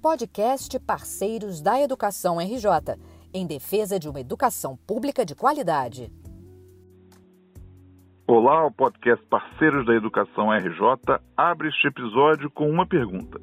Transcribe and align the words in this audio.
podcast 0.00 0.80
Parceiros 0.80 1.60
da 1.60 1.78
Educação 1.78 2.38
RJ, 2.38 2.96
em 3.34 3.46
defesa 3.46 3.98
de 3.98 4.08
uma 4.08 4.18
educação 4.18 4.74
pública 4.86 5.26
de 5.26 5.34
qualidade. 5.34 6.10
Olá, 8.26 8.64
o 8.64 8.72
podcast 8.72 9.22
Parceiros 9.26 9.84
da 9.84 9.94
Educação 9.94 10.50
RJ 10.50 11.20
abre 11.36 11.68
este 11.68 11.86
episódio 11.86 12.50
com 12.50 12.70
uma 12.70 12.86
pergunta: 12.86 13.38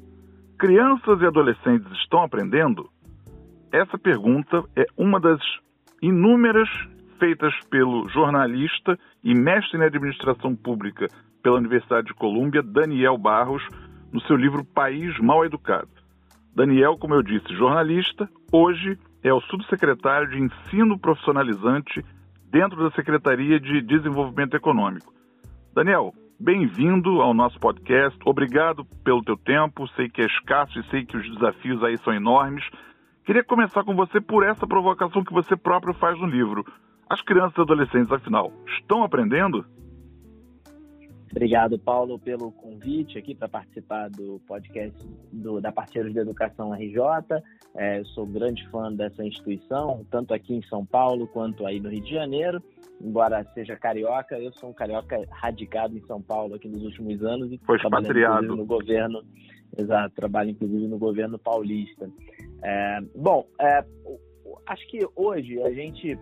Crianças 0.58 1.20
e 1.20 1.26
adolescentes 1.26 1.92
estão 1.92 2.24
aprendendo? 2.24 2.90
Essa 3.70 3.96
pergunta 3.96 4.64
é 4.74 4.84
uma 4.96 5.20
das 5.20 5.40
inúmeras 6.02 6.68
feitas 7.20 7.54
pelo 7.70 8.08
jornalista 8.08 8.98
e 9.22 9.32
mestre 9.32 9.78
em 9.78 9.84
administração 9.84 10.56
pública 10.56 11.06
pela 11.40 11.58
Universidade 11.58 12.08
de 12.08 12.14
Colômbia, 12.14 12.64
Daniel 12.64 13.16
Barros, 13.16 13.62
no 14.12 14.20
seu 14.22 14.34
livro 14.34 14.64
País 14.64 15.16
Mal 15.20 15.44
Educado. 15.44 15.97
Daniel, 16.54 16.96
como 16.98 17.14
eu 17.14 17.22
disse, 17.22 17.54
jornalista, 17.54 18.28
hoje 18.52 18.98
é 19.22 19.32
o 19.32 19.40
subsecretário 19.42 20.28
de 20.28 20.40
Ensino 20.40 20.98
Profissionalizante 20.98 22.04
dentro 22.50 22.82
da 22.82 22.90
Secretaria 22.94 23.60
de 23.60 23.80
Desenvolvimento 23.82 24.56
Econômico. 24.56 25.12
Daniel, 25.74 26.12
bem-vindo 26.38 27.20
ao 27.20 27.32
nosso 27.32 27.58
podcast. 27.60 28.18
Obrigado 28.24 28.84
pelo 29.04 29.22
teu 29.22 29.36
tempo. 29.36 29.86
Sei 29.88 30.08
que 30.08 30.22
é 30.22 30.26
escasso 30.26 30.78
e 30.80 30.84
sei 30.90 31.04
que 31.04 31.16
os 31.16 31.28
desafios 31.34 31.82
aí 31.84 31.96
são 31.98 32.12
enormes. 32.12 32.64
Queria 33.24 33.44
começar 33.44 33.84
com 33.84 33.94
você 33.94 34.20
por 34.20 34.42
essa 34.42 34.66
provocação 34.66 35.22
que 35.22 35.32
você 35.32 35.56
próprio 35.56 35.94
faz 35.94 36.18
no 36.18 36.26
livro. 36.26 36.64
As 37.08 37.22
crianças 37.22 37.56
e 37.58 37.60
adolescentes, 37.60 38.10
afinal, 38.10 38.52
estão 38.66 39.04
aprendendo? 39.04 39.64
Obrigado, 41.30 41.78
Paulo, 41.78 42.18
pelo 42.18 42.50
convite 42.50 43.18
aqui 43.18 43.34
para 43.34 43.48
participar 43.48 44.08
do 44.08 44.40
podcast 44.46 44.98
do, 45.32 45.60
da 45.60 45.70
Parceiros 45.70 46.12
de 46.12 46.18
Educação 46.18 46.72
RJ. 46.72 46.98
É, 47.76 48.00
eu 48.00 48.04
sou 48.06 48.26
grande 48.26 48.66
fã 48.70 48.92
dessa 48.92 49.24
instituição, 49.24 50.06
tanto 50.10 50.32
aqui 50.32 50.54
em 50.54 50.62
São 50.62 50.84
Paulo 50.84 51.28
quanto 51.28 51.66
aí 51.66 51.80
no 51.80 51.90
Rio 51.90 52.02
de 52.02 52.10
Janeiro. 52.10 52.62
Embora 53.00 53.44
seja 53.54 53.76
carioca, 53.76 54.38
eu 54.38 54.52
sou 54.52 54.70
um 54.70 54.72
carioca 54.72 55.16
radicado 55.30 55.96
em 55.96 56.04
São 56.06 56.20
Paulo 56.20 56.54
aqui 56.54 56.68
nos 56.68 56.82
últimos 56.82 57.22
anos 57.22 57.52
e 57.52 57.58
Foi 57.58 57.76
expatriado 57.76 58.56
no 58.56 58.64
governo. 58.64 59.22
Exato, 59.76 60.14
trabalho 60.14 60.50
inclusive 60.50 60.88
no 60.88 60.98
governo 60.98 61.38
paulista. 61.38 62.10
É, 62.64 63.00
bom, 63.14 63.46
é, 63.60 63.84
acho 64.66 64.88
que 64.88 65.06
hoje 65.14 65.62
a 65.62 65.70
gente 65.72 66.18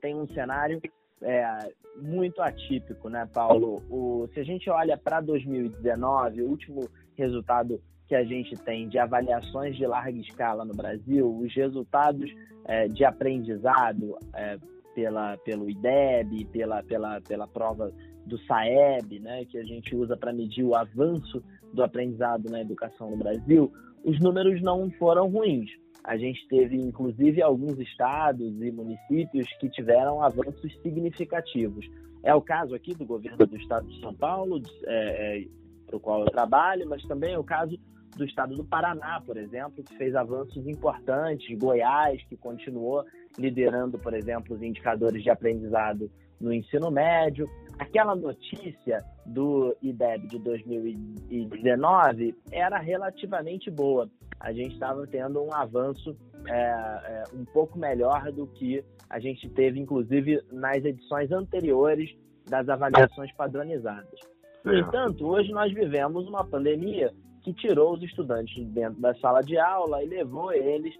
tem 0.00 0.16
um 0.16 0.26
cenário 0.28 0.80
é, 1.22 1.72
muito 1.96 2.40
atípico, 2.40 3.08
né, 3.08 3.28
Paulo? 3.32 3.82
O, 3.90 4.28
se 4.32 4.40
a 4.40 4.44
gente 4.44 4.68
olha 4.70 4.96
para 4.96 5.20
2019, 5.20 6.42
o 6.42 6.48
último 6.48 6.88
resultado 7.16 7.80
que 8.08 8.14
a 8.14 8.24
gente 8.24 8.56
tem 8.64 8.88
de 8.88 8.98
avaliações 8.98 9.76
de 9.76 9.86
larga 9.86 10.18
escala 10.18 10.64
no 10.64 10.74
Brasil, 10.74 11.32
os 11.38 11.54
resultados 11.54 12.28
é, 12.64 12.88
de 12.88 13.04
aprendizado 13.04 14.18
é, 14.34 14.58
pela, 14.94 15.36
pelo 15.38 15.70
IDEB, 15.70 16.44
pela, 16.46 16.82
pela, 16.82 17.20
pela 17.20 17.46
prova 17.46 17.92
do 18.26 18.38
SAEB, 18.38 19.20
né, 19.20 19.44
que 19.44 19.58
a 19.58 19.64
gente 19.64 19.94
usa 19.94 20.16
para 20.16 20.32
medir 20.32 20.64
o 20.64 20.74
avanço 20.74 21.42
do 21.72 21.82
aprendizado 21.82 22.50
na 22.50 22.60
educação 22.60 23.10
no 23.10 23.16
Brasil, 23.16 23.72
os 24.04 24.18
números 24.20 24.60
não 24.60 24.90
foram 24.92 25.28
ruins. 25.28 25.70
A 26.02 26.16
gente 26.16 26.46
teve, 26.48 26.76
inclusive, 26.76 27.42
alguns 27.42 27.78
estados 27.78 28.60
e 28.60 28.70
municípios 28.70 29.46
que 29.58 29.68
tiveram 29.68 30.22
avanços 30.22 30.72
significativos. 30.82 31.86
É 32.22 32.34
o 32.34 32.40
caso 32.40 32.74
aqui 32.74 32.94
do 32.94 33.04
governo 33.04 33.46
do 33.46 33.56
estado 33.56 33.86
de 33.88 34.00
São 34.00 34.14
Paulo, 34.14 34.60
é, 34.84 35.38
é, 35.38 35.46
para 35.86 35.96
o 35.96 36.00
qual 36.00 36.20
eu 36.20 36.30
trabalho, 36.30 36.88
mas 36.88 37.02
também 37.04 37.34
é 37.34 37.38
o 37.38 37.44
caso 37.44 37.78
do 38.16 38.24
estado 38.24 38.54
do 38.54 38.64
Paraná, 38.64 39.20
por 39.24 39.36
exemplo, 39.36 39.84
que 39.84 39.96
fez 39.96 40.14
avanços 40.14 40.66
importantes, 40.66 41.56
Goiás, 41.58 42.22
que 42.24 42.36
continuou 42.36 43.04
liderando, 43.38 43.98
por 43.98 44.14
exemplo, 44.14 44.56
os 44.56 44.62
indicadores 44.62 45.22
de 45.22 45.30
aprendizado 45.30 46.10
no 46.40 46.52
ensino 46.52 46.90
médio. 46.90 47.48
Aquela 47.78 48.14
notícia 48.14 48.98
do 49.26 49.76
IDEB 49.82 50.26
de 50.26 50.38
2019 50.38 52.34
era 52.50 52.78
relativamente 52.78 53.70
boa. 53.70 54.08
A 54.38 54.52
gente 54.52 54.74
estava 54.74 55.06
tendo 55.06 55.42
um 55.42 55.52
avanço 55.52 56.16
é, 56.46 56.52
é, 56.54 57.24
um 57.34 57.44
pouco 57.44 57.78
melhor 57.78 58.30
do 58.32 58.46
que 58.46 58.84
a 59.08 59.18
gente 59.18 59.48
teve, 59.50 59.78
inclusive, 59.78 60.40
nas 60.50 60.84
edições 60.84 61.30
anteriores 61.30 62.10
das 62.48 62.68
avaliações 62.68 63.32
padronizadas. 63.32 64.20
No 64.64 64.76
entanto, 64.76 65.26
hoje 65.26 65.50
nós 65.52 65.72
vivemos 65.72 66.28
uma 66.28 66.44
pandemia 66.44 67.12
que 67.42 67.52
tirou 67.54 67.94
os 67.94 68.02
estudantes 68.02 68.54
de 68.54 68.64
dentro 68.66 69.00
da 69.00 69.14
sala 69.14 69.40
de 69.40 69.58
aula 69.58 70.02
e 70.02 70.06
levou 70.06 70.52
eles 70.52 70.94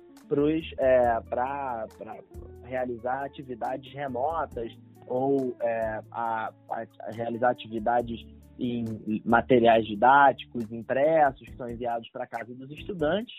para 1.29 1.87
é, 2.01 2.23
realizar 2.65 3.25
atividades 3.25 3.93
remotas 3.93 4.73
ou 5.11 5.57
é, 5.61 6.01
a, 6.13 6.53
a, 6.71 6.87
realizar 7.11 7.51
atividades 7.51 8.25
em 8.59 8.85
materiais 9.25 9.85
didáticos 9.87 10.71
impressos 10.71 11.49
que 11.49 11.57
são 11.57 11.69
enviados 11.69 12.09
para 12.11 12.27
casa 12.27 12.55
dos 12.55 12.71
estudantes. 12.71 13.35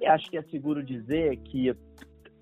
E 0.00 0.06
acho 0.06 0.30
que 0.30 0.38
é 0.38 0.42
seguro 0.44 0.84
dizer 0.84 1.36
que 1.38 1.74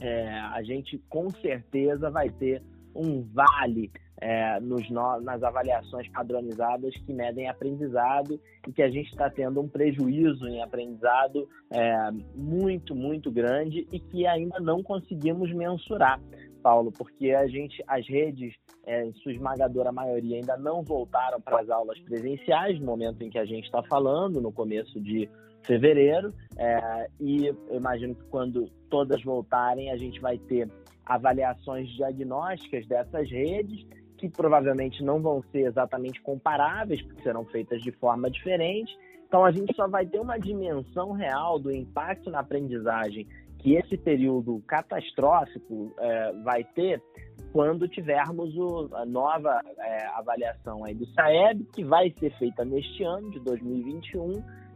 é, 0.01 0.29
a 0.29 0.63
gente 0.63 0.99
com 1.09 1.31
certeza 1.31 2.11
vai 2.11 2.29
ter 2.29 2.63
um 2.95 3.23
vale 3.23 3.91
é, 4.21 4.61
nos, 4.61 4.89
nas 4.91 5.43
avaliações 5.43 6.09
padronizadas 6.09 6.95
que 7.05 7.13
medem 7.13 7.49
aprendizado 7.49 8.41
e 8.67 8.73
que 8.73 8.83
a 8.83 8.89
gente 8.89 9.11
está 9.11 9.29
tendo 9.29 9.61
um 9.61 9.69
prejuízo 9.69 10.47
em 10.47 10.63
aprendizado 10.63 11.49
é, 11.71 12.11
muito, 12.35 12.95
muito 12.95 13.31
grande 13.31 13.87
e 13.91 13.99
que 13.99 14.27
ainda 14.27 14.61
não 14.61 14.83
conseguimos 14.83 15.53
mensurar. 15.53 16.21
Paulo, 16.65 16.91
porque 16.91 17.33
a 17.33 17.47
gente, 17.47 17.85
as 17.87 18.09
redes, 18.09 18.55
é, 18.87 19.05
em 19.05 19.13
sua 19.17 19.33
esmagadora 19.33 19.93
maioria, 19.93 20.37
ainda 20.37 20.57
não 20.57 20.83
voltaram 20.83 21.39
para 21.39 21.61
as 21.61 21.69
aulas 21.69 22.01
presenciais 22.01 22.81
no 22.81 22.87
momento 22.87 23.23
em 23.23 23.29
que 23.29 23.39
a 23.39 23.45
gente 23.45 23.67
está 23.67 23.83
falando, 23.83 24.41
no 24.41 24.51
começo 24.51 24.99
de 24.99 25.29
fevereiro, 25.63 26.33
é, 26.57 27.07
e 27.21 27.47
eu 27.47 27.77
imagino 27.77 28.15
que 28.15 28.25
quando 28.25 28.71
todas 28.89 29.23
voltarem, 29.23 29.91
a 29.91 29.97
gente 29.99 30.19
vai 30.21 30.39
ter 30.39 30.71
avaliações 31.05 31.87
diagnósticas 31.91 32.87
dessas 32.87 33.31
redes, 33.31 33.87
que 34.17 34.27
provavelmente 34.31 35.05
não 35.05 35.21
vão 35.21 35.43
ser 35.53 35.67
exatamente 35.67 36.19
comparáveis, 36.23 37.03
porque 37.03 37.23
serão 37.23 37.45
feitas 37.45 37.83
de 37.83 37.93
forma 37.93 38.31
diferente. 38.31 38.97
Então, 39.27 39.45
a 39.45 39.51
gente 39.51 39.75
só 39.75 39.87
vai 39.87 40.07
ter 40.07 40.21
uma 40.21 40.39
dimensão 40.39 41.13
real 41.13 41.59
do 41.59 41.71
impacto 41.71 42.31
na 42.31 42.41
aprendizagem 42.41 43.27
que 43.65 43.77
esse 43.77 43.97
período 43.97 44.63
catastrófico 44.67 45.91
é, 45.99 46.33
vai 46.43 46.63
ter 46.63 47.03
quando 47.51 47.89
tivermos 47.89 48.55
o, 48.55 48.91
a 48.95 49.07
nova 49.07 49.59
é, 49.79 50.07
avaliação 50.09 50.85
aí 50.85 50.95
do 50.95 51.07
SAEB, 51.07 51.65
que 51.73 51.83
vai 51.83 52.15
ser 52.21 52.31
feita 52.37 52.63
neste 52.63 53.03
ano 53.03 53.31
de 53.31 53.41
2021, 53.41 54.35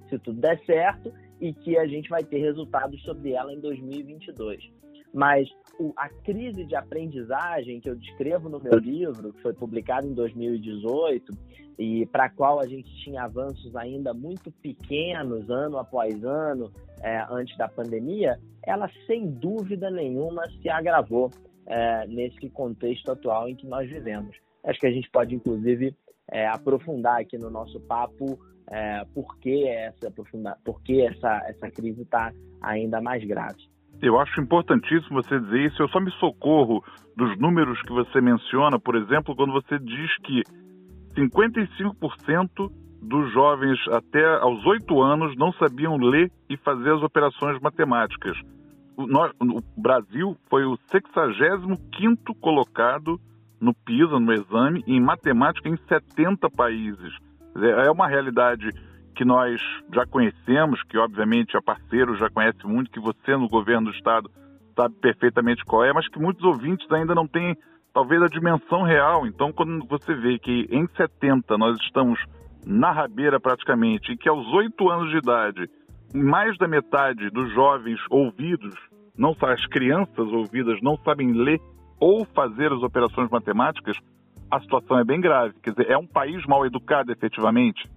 se 0.09 0.19
tudo 0.21 0.41
der 0.41 0.59
certo, 0.65 1.13
e 1.39 1.53
que 1.53 1.77
a 1.77 1.87
gente 1.87 2.09
vai 2.09 2.25
ter 2.25 2.39
resultados 2.39 2.99
sobre 3.03 3.33
ela 3.33 3.53
em 3.53 3.61
2022. 3.61 4.59
Mas 5.13 5.47
o, 5.79 5.93
a 5.95 6.09
crise 6.09 6.65
de 6.65 6.75
aprendizagem 6.75 7.81
que 7.81 7.91
eu 7.91 7.95
descrevo 7.95 8.49
no 8.49 8.59
meu 8.59 8.79
livro, 8.79 9.35
que 9.35 9.43
foi 9.43 9.53
publicado 9.53 10.07
em 10.07 10.15
2018, 10.15 11.31
e 11.79 12.07
para 12.07 12.25
a 12.25 12.31
qual 12.31 12.59
a 12.59 12.67
gente 12.67 12.91
tinha 13.05 13.25
avanços 13.25 13.77
ainda 13.77 14.15
muito 14.15 14.51
pequenos, 14.51 15.51
ano 15.51 15.77
após 15.77 16.25
ano, 16.25 16.73
é, 17.03 17.25
antes 17.31 17.57
da 17.57 17.69
pandemia, 17.69 18.39
ela 18.65 18.91
sem 19.07 19.31
dúvida 19.31 19.91
nenhuma 19.91 20.43
se 20.63 20.69
agravou 20.69 21.31
é, 21.67 22.07
nesse 22.07 22.49
contexto 22.51 23.11
atual 23.11 23.49
em 23.49 23.55
que 23.55 23.67
nós 23.67 23.89
vivemos. 23.89 24.37
Acho 24.65 24.81
que 24.81 24.87
a 24.87 24.93
gente 24.93 25.09
pode, 25.11 25.35
inclusive, 25.35 25.95
é, 26.31 26.47
aprofundar 26.47 27.21
aqui 27.21 27.39
no 27.39 27.51
nosso 27.51 27.81
papo 27.81 28.39
é, 28.71 29.05
por 29.15 29.39
que 29.39 29.67
essa, 29.67 30.11
por 30.65 30.83
que 30.83 31.03
essa, 31.03 31.43
essa 31.47 31.71
crise 31.71 32.03
está 32.03 32.33
ainda 32.61 33.01
mais 33.01 33.25
grave. 33.25 33.63
Eu 34.01 34.19
acho 34.21 34.41
importantíssimo 34.41 35.23
você 35.23 35.41
dizer 35.41 35.67
isso. 35.67 35.83
Eu 35.83 35.89
só 35.89 36.01
me 36.01 36.11
socorro 36.13 36.85
dos 37.17 37.37
números 37.39 37.81
que 37.83 37.93
você 37.93 38.21
menciona, 38.21 38.79
por 38.79 38.95
exemplo, 38.95 39.35
quando 39.35 39.53
você 39.53 39.79
diz 39.79 40.17
que 40.19 40.43
55% 41.17 42.71
dos 43.01 43.33
jovens 43.33 43.79
até 43.89 44.25
aos 44.39 44.65
8 44.67 45.01
anos 45.01 45.37
não 45.37 45.53
sabiam 45.53 45.97
ler 45.97 46.31
e 46.49 46.57
fazer 46.57 46.93
as 46.93 47.03
operações 47.03 47.61
matemáticas. 47.61 48.37
O, 48.97 49.05
o 49.05 49.63
Brasil 49.77 50.37
foi 50.51 50.65
o 50.65 50.77
65º 50.93 52.35
colocado 52.41 53.21
no 53.61 53.73
PISA, 53.73 54.19
no 54.19 54.33
exame, 54.33 54.83
em 54.87 55.01
matemática 55.01 55.69
em 55.69 55.77
70 55.77 56.51
países. 56.51 57.17
É 57.57 57.91
uma 57.91 58.09
realidade 58.09 58.71
que 59.15 59.25
nós 59.25 59.61
já 59.93 60.07
conhecemos, 60.07 60.83
que 60.85 60.97
obviamente 60.97 61.57
a 61.57 61.63
parceiro 61.63 62.17
já 62.17 62.31
conhece 62.31 62.65
muito, 62.65 62.91
que 62.91 63.01
você 63.01 63.37
no 63.37 63.49
governo 63.49 63.91
do 63.91 63.97
estado 63.97 64.31
sabe 64.77 64.95
perfeitamente 65.01 65.65
qual 65.65 65.85
é, 65.85 65.93
mas 65.93 66.09
que 66.09 66.21
muitos 66.21 66.45
ouvintes 66.45 66.91
ainda 66.93 67.15
não 67.15 67.27
têm 67.27 67.57
talvez 67.93 68.23
a 68.23 68.29
dimensão 68.29 68.83
real. 68.83 69.27
Então, 69.27 69.53
quando 69.53 69.85
você 69.87 70.15
vê 70.15 70.39
que 70.39 70.69
em 70.71 70.87
70 70.97 71.59
nós 71.59 71.77
estamos 71.81 72.21
na 72.67 72.91
rabeira 72.91 73.41
praticamente, 73.41 74.13
e 74.13 74.17
que 74.17 74.29
aos 74.29 74.47
8 74.53 74.89
anos 74.89 75.11
de 75.11 75.19
idade 75.19 75.71
mais 76.15 76.57
da 76.59 76.67
metade 76.67 77.29
dos 77.31 77.53
jovens 77.53 78.01
ouvidos, 78.11 78.75
não 79.17 79.37
as 79.41 79.67
crianças 79.67 80.27
ouvidas, 80.33 80.81
não 80.83 80.97
sabem 80.99 81.33
ler 81.33 81.61
ou 82.01 82.25
fazer 82.25 82.73
as 82.73 82.83
operações 82.83 83.29
matemáticas, 83.31 83.97
a 84.51 84.61
situação 84.61 84.99
é 84.99 85.05
bem 85.05 85.21
grave. 85.21 85.55
Quer 85.63 85.71
dizer, 85.73 85.91
é 85.91 85.99
um 85.99 86.07
país 86.07 86.45
mal 86.47 86.65
educado 86.65 87.13
efetivamente? 87.13 87.89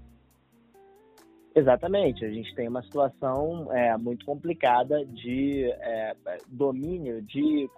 Exatamente, 1.54 2.24
a 2.24 2.30
gente 2.30 2.54
tem 2.56 2.68
uma 2.68 2.82
situação 2.82 3.68
é, 3.72 3.98
muito 3.98 4.26
complicada 4.26 5.06
de 5.06 5.66
é, 5.66 6.16
domínio 6.48 7.22
de 7.22 7.70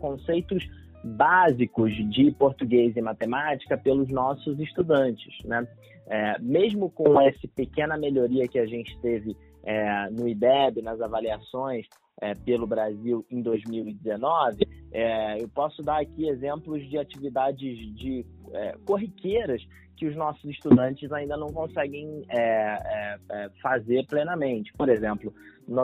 conceitos 0.00 0.66
básicos 1.04 1.92
de 2.10 2.30
português 2.32 2.96
e 2.96 3.00
matemática 3.00 3.76
pelos 3.76 4.08
nossos 4.08 4.58
estudantes. 4.60 5.34
Né? 5.44 5.66
É, 6.06 6.38
mesmo 6.40 6.90
com 6.90 7.20
essa 7.20 7.46
pequena 7.54 7.96
melhoria 7.96 8.48
que 8.48 8.58
a 8.58 8.66
gente 8.66 8.96
teve 9.00 9.36
é, 9.64 10.10
no 10.10 10.28
IDEB, 10.28 10.82
nas 10.82 11.00
avaliações 11.00 11.86
é, 12.20 12.34
pelo 12.34 12.66
Brasil 12.66 13.24
em 13.30 13.42
2019, 13.42 14.66
é, 14.92 15.42
eu 15.42 15.48
posso 15.48 15.82
dar 15.82 16.00
aqui 16.00 16.28
exemplos 16.28 16.88
de 16.88 16.98
atividades 16.98 17.76
de 17.96 18.24
é, 18.52 18.74
corriqueiras 18.84 19.62
que 19.96 20.06
os 20.06 20.16
nossos 20.16 20.44
estudantes 20.50 21.10
ainda 21.12 21.36
não 21.36 21.48
conseguem 21.48 22.24
é, 22.28 23.18
fazer 23.62 24.04
plenamente. 24.06 24.72
Por 24.72 24.88
exemplo, 24.88 25.32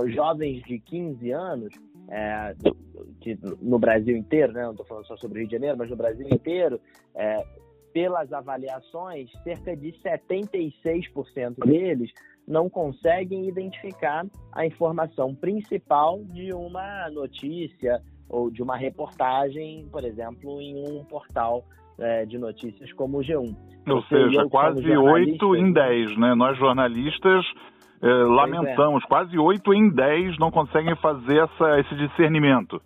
jovens 0.08 0.62
de 0.64 0.80
15 0.80 1.30
anos, 1.30 1.74
que 3.20 3.38
no 3.60 3.78
Brasil 3.78 4.16
inteiro, 4.16 4.52
né, 4.52 4.62
não 4.62 4.72
estou 4.72 4.86
falando 4.86 5.06
só 5.06 5.16
sobre 5.16 5.38
o 5.38 5.40
Rio 5.40 5.48
de 5.48 5.52
Janeiro, 5.52 5.76
mas 5.76 5.90
no 5.90 5.96
Brasil 5.96 6.26
inteiro, 6.30 6.80
é, 7.14 7.44
pelas 7.92 8.32
avaliações, 8.32 9.30
cerca 9.42 9.76
de 9.76 9.92
76% 9.92 11.64
deles 11.64 12.10
não 12.46 12.68
conseguem 12.70 13.48
identificar 13.48 14.26
a 14.52 14.64
informação 14.64 15.34
principal 15.34 16.22
de 16.24 16.52
uma 16.52 17.10
notícia 17.10 18.00
ou 18.28 18.50
de 18.50 18.62
uma 18.62 18.76
reportagem, 18.76 19.86
por 19.90 20.04
exemplo, 20.04 20.60
em 20.60 20.76
um 20.76 21.04
portal 21.04 21.64
é, 21.98 22.24
de 22.24 22.38
notícias 22.38 22.92
como 22.92 23.18
o 23.18 23.20
G1. 23.20 23.54
Ou 23.88 24.02
seja, 24.04 24.48
quase 24.48 24.96
8 24.96 25.56
em 25.56 25.72
10, 25.72 26.18
né? 26.18 26.34
Nós 26.34 26.56
jornalistas 26.58 27.44
é, 28.02 28.06
lamentamos, 28.06 29.02
é. 29.04 29.06
quase 29.06 29.38
8 29.38 29.74
em 29.74 29.90
10 29.90 30.38
não 30.38 30.50
conseguem 30.50 30.94
fazer 30.96 31.38
essa, 31.38 31.80
esse 31.80 31.94
discernimento. 31.96 32.80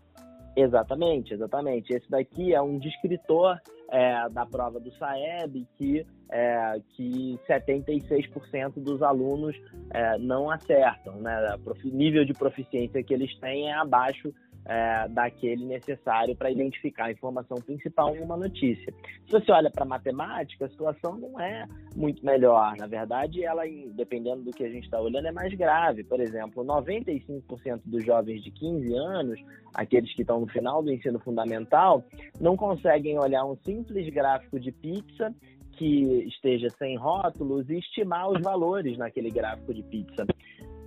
Exatamente, 0.56 1.32
exatamente. 1.32 1.92
Esse 1.92 2.08
daqui 2.10 2.54
é 2.54 2.60
um 2.60 2.78
descritor 2.78 3.58
é, 3.90 4.28
da 4.30 4.46
prova 4.46 4.78
do 4.78 4.90
SAEB 4.92 5.66
que, 5.76 6.06
é, 6.30 6.80
que 6.90 7.38
76% 7.48 8.74
dos 8.76 9.02
alunos 9.02 9.56
é, 9.90 10.18
não 10.18 10.50
acertam. 10.50 11.16
Né? 11.16 11.56
O 11.64 11.88
nível 11.88 12.24
de 12.24 12.32
proficiência 12.32 13.02
que 13.02 13.14
eles 13.14 13.34
têm 13.38 13.70
é 13.70 13.74
abaixo 13.74 14.32
é, 14.64 15.08
daquele 15.08 15.64
necessário 15.64 16.36
para 16.36 16.50
identificar 16.50 17.06
a 17.06 17.12
informação 17.12 17.58
principal 17.58 18.14
em 18.14 18.20
uma 18.20 18.36
notícia. 18.36 18.92
Se 19.26 19.32
você 19.32 19.50
olha 19.50 19.70
para 19.70 19.84
matemática, 19.84 20.66
a 20.66 20.68
situação 20.68 21.16
não 21.16 21.40
é 21.40 21.66
muito 21.96 22.24
melhor. 22.24 22.76
Na 22.76 22.86
verdade, 22.86 23.44
ela, 23.44 23.62
dependendo 23.92 24.42
do 24.42 24.50
que 24.50 24.64
a 24.64 24.70
gente 24.70 24.84
está 24.84 25.00
olhando, 25.00 25.26
é 25.26 25.32
mais 25.32 25.52
grave. 25.54 26.04
Por 26.04 26.20
exemplo, 26.20 26.64
95% 26.64 27.80
dos 27.84 28.04
jovens 28.04 28.42
de 28.42 28.50
15 28.50 28.94
anos, 28.94 29.40
aqueles 29.74 30.14
que 30.14 30.22
estão 30.22 30.40
no 30.40 30.46
final 30.46 30.82
do 30.82 30.92
ensino 30.92 31.18
fundamental, 31.18 32.04
não 32.40 32.56
conseguem 32.56 33.18
olhar 33.18 33.44
um 33.44 33.56
simples 33.56 34.08
gráfico 34.12 34.60
de 34.60 34.70
pizza 34.70 35.34
que 35.72 36.24
esteja 36.28 36.68
sem 36.78 36.96
rótulos 36.96 37.68
e 37.68 37.78
estimar 37.78 38.30
os 38.30 38.40
valores 38.40 38.96
naquele 38.98 39.30
gráfico 39.30 39.72
de 39.74 39.82
pizza. 39.82 40.26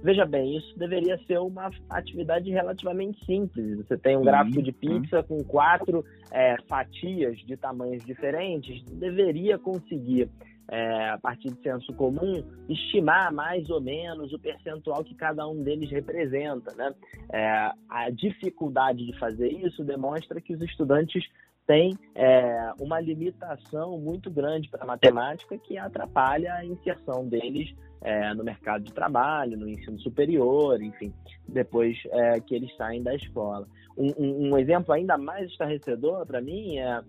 Veja 0.06 0.24
bem, 0.24 0.56
isso 0.56 0.78
deveria 0.78 1.18
ser 1.26 1.40
uma 1.40 1.72
atividade 1.90 2.52
relativamente 2.52 3.26
simples. 3.26 3.78
Você 3.78 3.98
tem 3.98 4.16
um 4.16 4.22
gráfico 4.22 4.62
de 4.62 4.72
pizza 4.72 5.24
com 5.24 5.44
quatro 5.44 6.06
é, 6.32 6.58
fatias 6.70 7.40
de 7.40 7.58
tamanhos 7.58 8.06
diferentes, 8.06 8.84
deveria 8.84 9.58
conseguir, 9.58 10.30
é, 10.70 11.10
a 11.10 11.18
partir 11.18 11.50
de 11.50 11.60
senso 11.60 11.92
comum, 11.94 12.44
estimar 12.70 13.34
mais 13.34 13.68
ou 13.72 13.82
menos 13.82 14.32
o 14.32 14.38
percentual 14.38 15.04
que 15.04 15.16
cada 15.16 15.48
um 15.48 15.64
deles 15.64 15.90
representa. 15.90 16.76
Né? 16.76 16.94
É, 17.34 17.72
a 17.90 18.12
dificuldade 18.12 19.04
de 19.08 19.18
fazer 19.18 19.52
isso 19.54 19.84
demonstra 19.84 20.40
que 20.40 20.54
os 20.54 20.62
estudantes 20.62 21.26
tem 21.68 21.98
é, 22.14 22.72
uma 22.80 23.00
limitação 23.00 23.98
muito 24.00 24.30
grande 24.30 24.70
para 24.70 24.84
a 24.84 24.88
matemática 24.88 25.58
que 25.58 25.78
atrapalha 25.78 26.54
a 26.54 26.66
inserção 26.66 27.28
deles 27.28 27.74
é, 28.02 28.34
no 28.34 28.44
mercado 28.44 28.84
de 28.84 28.94
trabalho, 28.94 29.58
no 29.58 29.68
ensino 29.68 30.00
superior, 30.00 30.82
enfim, 30.82 31.12
depois 31.48 31.98
é, 32.12 32.40
que 32.40 32.54
eles 32.54 32.76
saem 32.76 33.02
da 33.02 33.16
escola. 33.16 33.68
Um, 33.98 34.12
um, 34.18 34.50
um 34.50 34.58
exemplo 34.58 34.94
ainda 34.94 35.18
mais 35.18 35.50
estarrecedor 35.50 36.26
para 36.26 36.40
mim 36.40 36.78
é 36.78 37.02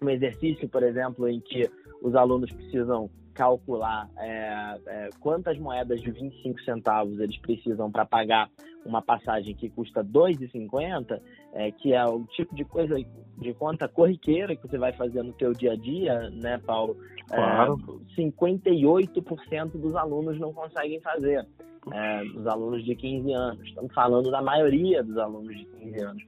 um 0.00 0.08
exercício, 0.08 0.68
por 0.68 0.82
exemplo, 0.82 1.28
em 1.28 1.40
que 1.40 1.68
os 2.00 2.14
alunos 2.14 2.52
precisam 2.52 3.10
calcular 3.38 4.10
é, 4.18 4.80
é, 4.88 5.10
quantas 5.20 5.56
moedas 5.60 6.00
de 6.00 6.10
25 6.10 6.60
centavos 6.62 7.20
eles 7.20 7.38
precisam 7.38 7.88
para 7.88 8.04
pagar 8.04 8.50
uma 8.84 9.00
passagem 9.00 9.54
que 9.54 9.70
custa 9.70 10.00
R$ 10.00 10.08
2,50, 10.08 11.20
é, 11.52 11.70
que 11.70 11.92
é 11.92 12.04
o 12.04 12.24
tipo 12.24 12.52
de 12.56 12.64
coisa 12.64 12.96
de 12.96 13.54
conta 13.54 13.86
corriqueira 13.86 14.56
que 14.56 14.66
você 14.66 14.76
vai 14.76 14.92
fazer 14.92 15.22
no 15.22 15.32
teu 15.32 15.52
dia 15.52 15.72
a 15.72 15.76
dia, 15.76 16.30
né, 16.30 16.58
Paulo? 16.58 16.96
É, 17.30 17.36
claro. 17.36 18.02
58% 18.16 19.70
dos 19.72 19.94
alunos 19.94 20.36
não 20.40 20.52
conseguem 20.52 21.00
fazer. 21.00 21.46
É, 21.92 22.24
dos 22.24 22.46
alunos 22.46 22.84
de 22.84 22.94
15 22.94 23.32
anos. 23.32 23.66
Estamos 23.66 23.94
falando 23.94 24.30
da 24.30 24.42
maioria 24.42 25.02
dos 25.02 25.16
alunos 25.16 25.56
de 25.56 25.64
15 25.64 26.00
anos. 26.00 26.22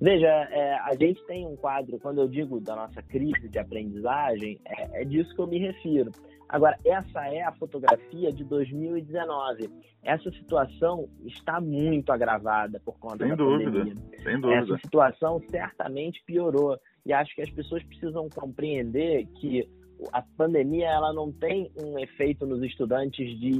Veja, 0.00 0.26
é, 0.26 0.74
a 0.74 0.94
gente 0.94 1.24
tem 1.26 1.46
um 1.46 1.56
quadro, 1.56 1.98
quando 1.98 2.20
eu 2.20 2.28
digo 2.28 2.60
da 2.60 2.76
nossa 2.76 3.02
crise 3.02 3.48
de 3.48 3.58
aprendizagem, 3.58 4.60
é, 4.64 5.02
é 5.02 5.04
disso 5.04 5.34
que 5.34 5.40
eu 5.40 5.46
me 5.46 5.58
refiro. 5.58 6.12
Agora, 6.48 6.78
essa 6.84 7.26
é 7.26 7.42
a 7.42 7.52
fotografia 7.52 8.32
de 8.32 8.42
2019. 8.44 9.70
Essa 10.02 10.30
situação 10.30 11.08
está 11.26 11.60
muito 11.60 12.10
agravada 12.10 12.80
por 12.84 12.98
conta 12.98 13.18
sem 13.18 13.28
da 13.28 13.34
dúvida, 13.34 13.70
pandemia. 13.70 13.96
Sem 14.22 14.40
dúvida. 14.40 14.60
Essa 14.60 14.78
situação 14.78 15.42
certamente 15.50 16.22
piorou. 16.24 16.78
E 17.04 17.12
acho 17.12 17.34
que 17.34 17.42
as 17.42 17.50
pessoas 17.50 17.82
precisam 17.82 18.28
compreender 18.34 19.26
que 19.40 19.68
a 20.12 20.22
pandemia 20.22 20.86
ela 20.86 21.12
não 21.12 21.32
tem 21.32 21.70
um 21.76 21.98
efeito 21.98 22.46
nos 22.46 22.62
estudantes 22.62 23.38
de 23.38 23.50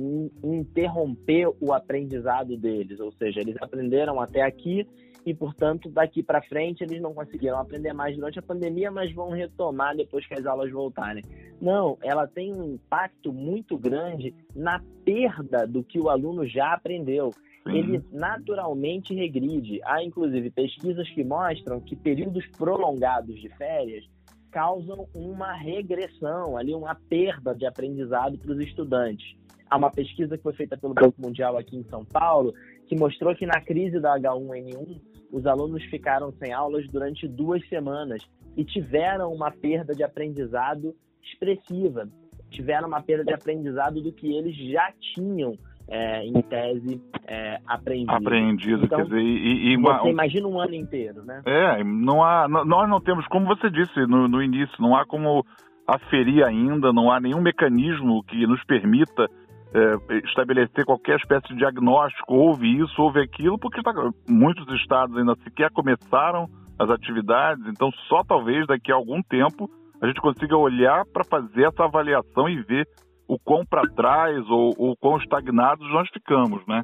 interromper 0.43 1.49
o 1.61 1.73
aprendizado 1.73 2.57
deles, 2.57 3.01
ou 3.01 3.13
seja, 3.13 3.41
eles 3.41 3.57
aprenderam 3.61 4.21
até 4.21 4.43
aqui 4.43 4.87
e, 5.27 5.35
portanto, 5.35 5.91
daqui 5.91 6.23
para 6.23 6.41
frente 6.43 6.83
eles 6.83 7.03
não 7.03 7.13
conseguiram 7.13 7.59
aprender 7.59 7.93
mais 7.93 8.17
durante 8.17 8.39
a 8.39 8.43
pandemia, 8.43 8.91
mas 8.91 9.13
vão 9.13 9.31
retomar 9.31 9.97
depois 9.97 10.27
que 10.27 10.35
as 10.35 10.47
aulas 10.47 10.71
voltarem. 10.71 11.23
Não, 11.61 11.99
ela 12.03 12.27
tem 12.27 12.53
um 12.55 12.75
impacto 12.75 13.33
muito 13.33 13.77
grande 13.77 14.35
na 14.55 14.83
perda 15.05 15.67
do 15.67 15.83
que 15.83 15.99
o 15.99 16.09
aluno 16.09 16.47
já 16.47 16.73
aprendeu. 16.73 17.31
Sim. 17.67 17.77
Ele 17.77 18.05
naturalmente 18.11 19.13
regride. 19.15 19.81
Há, 19.85 20.03
inclusive, 20.03 20.51
pesquisas 20.51 21.09
que 21.11 21.25
mostram 21.25 21.81
que 21.81 21.97
períodos 21.97 22.47
prolongados 22.57 23.39
de 23.41 23.49
férias 23.51 24.09
causam 24.51 25.09
uma 25.15 25.53
regressão, 25.53 26.57
ali 26.57 26.75
uma 26.75 26.95
perda 26.95 27.55
de 27.55 27.67
aprendizado 27.67 28.39
para 28.39 28.53
os 28.53 28.61
estudantes. 28.61 29.37
Há 29.71 29.77
uma 29.77 29.91
pesquisa 29.91 30.37
que 30.37 30.43
foi 30.43 30.55
feita 30.55 30.77
pelo 30.77 30.95
Banco 30.95 31.21
Mundial 31.21 31.57
aqui 31.57 31.77
em 31.77 31.85
São 31.85 32.05
Paulo 32.05 32.55
que 32.87 32.97
mostrou 32.97 33.35
que 33.37 33.45
na 33.45 33.61
crise 33.61 34.01
da 34.01 34.19
H1N1 34.19 35.01
os 35.31 35.47
alunos 35.47 35.85
ficaram 35.85 36.33
sem 36.33 36.53
aulas 36.53 36.89
durante 36.89 37.29
duas 37.29 37.67
semanas 37.69 38.23
e 38.57 38.65
tiveram 38.65 39.33
uma 39.33 39.51
perda 39.51 39.95
de 39.95 40.03
aprendizado 40.03 40.97
expressiva, 41.23 42.09
tiveram 42.51 42.89
uma 42.89 43.03
perda 43.03 43.25
de 43.25 43.35
aprendizado 43.35 44.01
do 44.01 44.11
que 44.11 44.35
eles 44.35 44.57
já 44.71 44.91
tinham 45.15 45.53
é, 45.89 46.25
em 46.25 46.41
tese 46.43 47.01
é, 47.27 47.59
aprendido. 47.67 48.13
Aprendido, 48.13 48.85
então, 48.85 48.99
quer 48.99 49.05
dizer, 49.05 49.21
e, 49.21 49.73
e 49.73 49.77
uma, 49.77 49.99
você 49.99 50.11
imagina 50.11 50.47
um 50.47 50.61
ano 50.61 50.75
inteiro, 50.75 51.25
né? 51.25 51.43
É, 51.47 51.83
não 51.83 52.23
há, 52.23 52.47
nós 52.49 52.89
não 52.89 53.01
temos, 53.01 53.27
como 53.29 53.47
você 53.47 53.71
disse 53.71 53.99
no, 54.07 54.29
no 54.29 54.43
início, 54.43 54.75
não 54.79 54.95
há 54.95 55.07
como 55.07 55.45
aferir 55.87 56.45
ainda, 56.45 56.93
não 56.93 57.11
há 57.11 57.19
nenhum 57.19 57.41
mecanismo 57.41 58.23
que 58.25 58.47
nos 58.47 58.63
permita 58.65 59.27
é, 59.75 60.19
estabelecer 60.27 60.85
qualquer 60.85 61.17
espécie 61.17 61.49
de 61.49 61.57
diagnóstico, 61.57 62.35
houve 62.35 62.79
isso, 62.79 63.01
houve 63.01 63.21
aquilo, 63.21 63.59
porque 63.59 63.83
tá, 63.83 63.93
muitos 64.29 64.69
estados 64.81 65.17
ainda 65.17 65.35
sequer 65.45 65.71
começaram 65.71 66.47
as 66.79 66.91
atividades, 66.91 67.65
então 67.67 67.91
só 68.09 68.23
talvez 68.23 68.67
daqui 68.67 68.93
a 68.93 68.95
algum 68.95 69.23
tempo 69.23 69.69
a 70.01 70.07
gente 70.07 70.21
consiga 70.21 70.57
olhar 70.57 71.05
para 71.13 71.25
fazer 71.25 71.65
essa 71.65 71.85
avaliação 71.85 72.49
e 72.49 72.63
ver 72.63 72.87
o 73.29 73.39
quão 73.39 73.65
para 73.65 73.87
trás 73.91 74.49
ou 74.49 74.75
o 74.79 74.97
quão 74.97 75.19
estagnados 75.19 75.87
nós 75.93 76.09
ficamos, 76.09 76.67
né? 76.67 76.83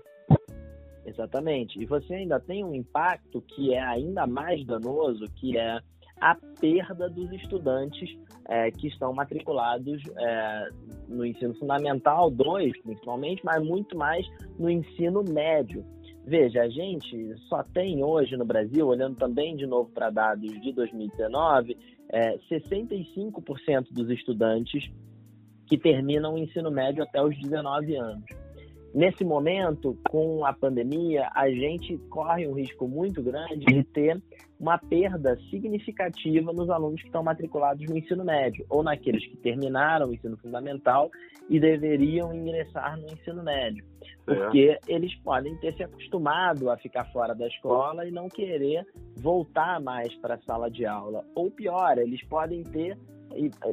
Exatamente. 1.06 1.80
E 1.80 1.86
você 1.86 2.14
ainda 2.14 2.38
tem 2.38 2.62
um 2.62 2.74
impacto 2.74 3.40
que 3.40 3.72
é 3.72 3.80
ainda 3.80 4.26
mais 4.26 4.64
danoso, 4.64 5.24
que 5.36 5.56
é 5.56 5.80
a 6.20 6.36
perda 6.60 7.08
dos 7.08 7.30
estudantes 7.32 8.16
é, 8.48 8.70
que 8.70 8.88
estão 8.88 9.12
matriculados 9.12 10.02
é, 10.16 10.68
no 11.08 11.24
ensino 11.24 11.54
fundamental 11.54 12.30
2, 12.30 12.82
principalmente, 12.82 13.44
mas 13.44 13.62
muito 13.64 13.96
mais 13.96 14.26
no 14.58 14.70
ensino 14.70 15.22
médio. 15.22 15.84
Veja, 16.26 16.62
a 16.62 16.68
gente 16.68 17.36
só 17.48 17.62
tem 17.62 18.02
hoje 18.02 18.36
no 18.36 18.44
Brasil, 18.46 18.86
olhando 18.86 19.16
também 19.16 19.56
de 19.56 19.66
novo 19.66 19.90
para 19.90 20.08
dados 20.08 20.50
de 20.62 20.72
2019, 20.72 21.76
é, 22.08 22.38
65% 22.50 23.92
dos 23.92 24.08
estudantes 24.10 24.90
que 25.66 25.78
terminam 25.78 26.34
o 26.34 26.38
ensino 26.38 26.70
médio 26.70 27.02
até 27.02 27.22
os 27.22 27.36
19 27.38 27.96
anos. 27.96 28.24
Nesse 28.94 29.24
momento, 29.24 29.98
com 30.08 30.46
a 30.46 30.52
pandemia, 30.52 31.28
a 31.34 31.50
gente 31.50 31.98
corre 32.08 32.46
um 32.46 32.54
risco 32.54 32.86
muito 32.86 33.20
grande 33.20 33.64
de 33.66 33.82
ter 33.82 34.22
uma 34.58 34.78
perda 34.78 35.36
significativa 35.50 36.52
nos 36.52 36.70
alunos 36.70 37.00
que 37.00 37.08
estão 37.08 37.20
matriculados 37.20 37.84
no 37.88 37.98
ensino 37.98 38.24
médio, 38.24 38.64
ou 38.70 38.84
naqueles 38.84 39.26
que 39.26 39.36
terminaram 39.38 40.08
o 40.08 40.14
ensino 40.14 40.36
fundamental 40.36 41.10
e 41.50 41.58
deveriam 41.58 42.32
ingressar 42.32 42.96
no 42.96 43.06
ensino 43.06 43.42
médio. 43.42 43.84
Porque 44.24 44.78
é. 44.78 44.78
eles 44.86 45.12
podem 45.24 45.56
ter 45.56 45.74
se 45.74 45.82
acostumado 45.82 46.70
a 46.70 46.76
ficar 46.76 47.04
fora 47.12 47.34
da 47.34 47.48
escola 47.48 48.06
e 48.06 48.12
não 48.12 48.28
querer 48.28 48.86
voltar 49.16 49.80
mais 49.80 50.14
para 50.18 50.36
a 50.36 50.42
sala 50.42 50.70
de 50.70 50.86
aula. 50.86 51.24
Ou 51.34 51.50
pior, 51.50 51.98
eles 51.98 52.22
podem 52.28 52.62
ter, 52.62 52.96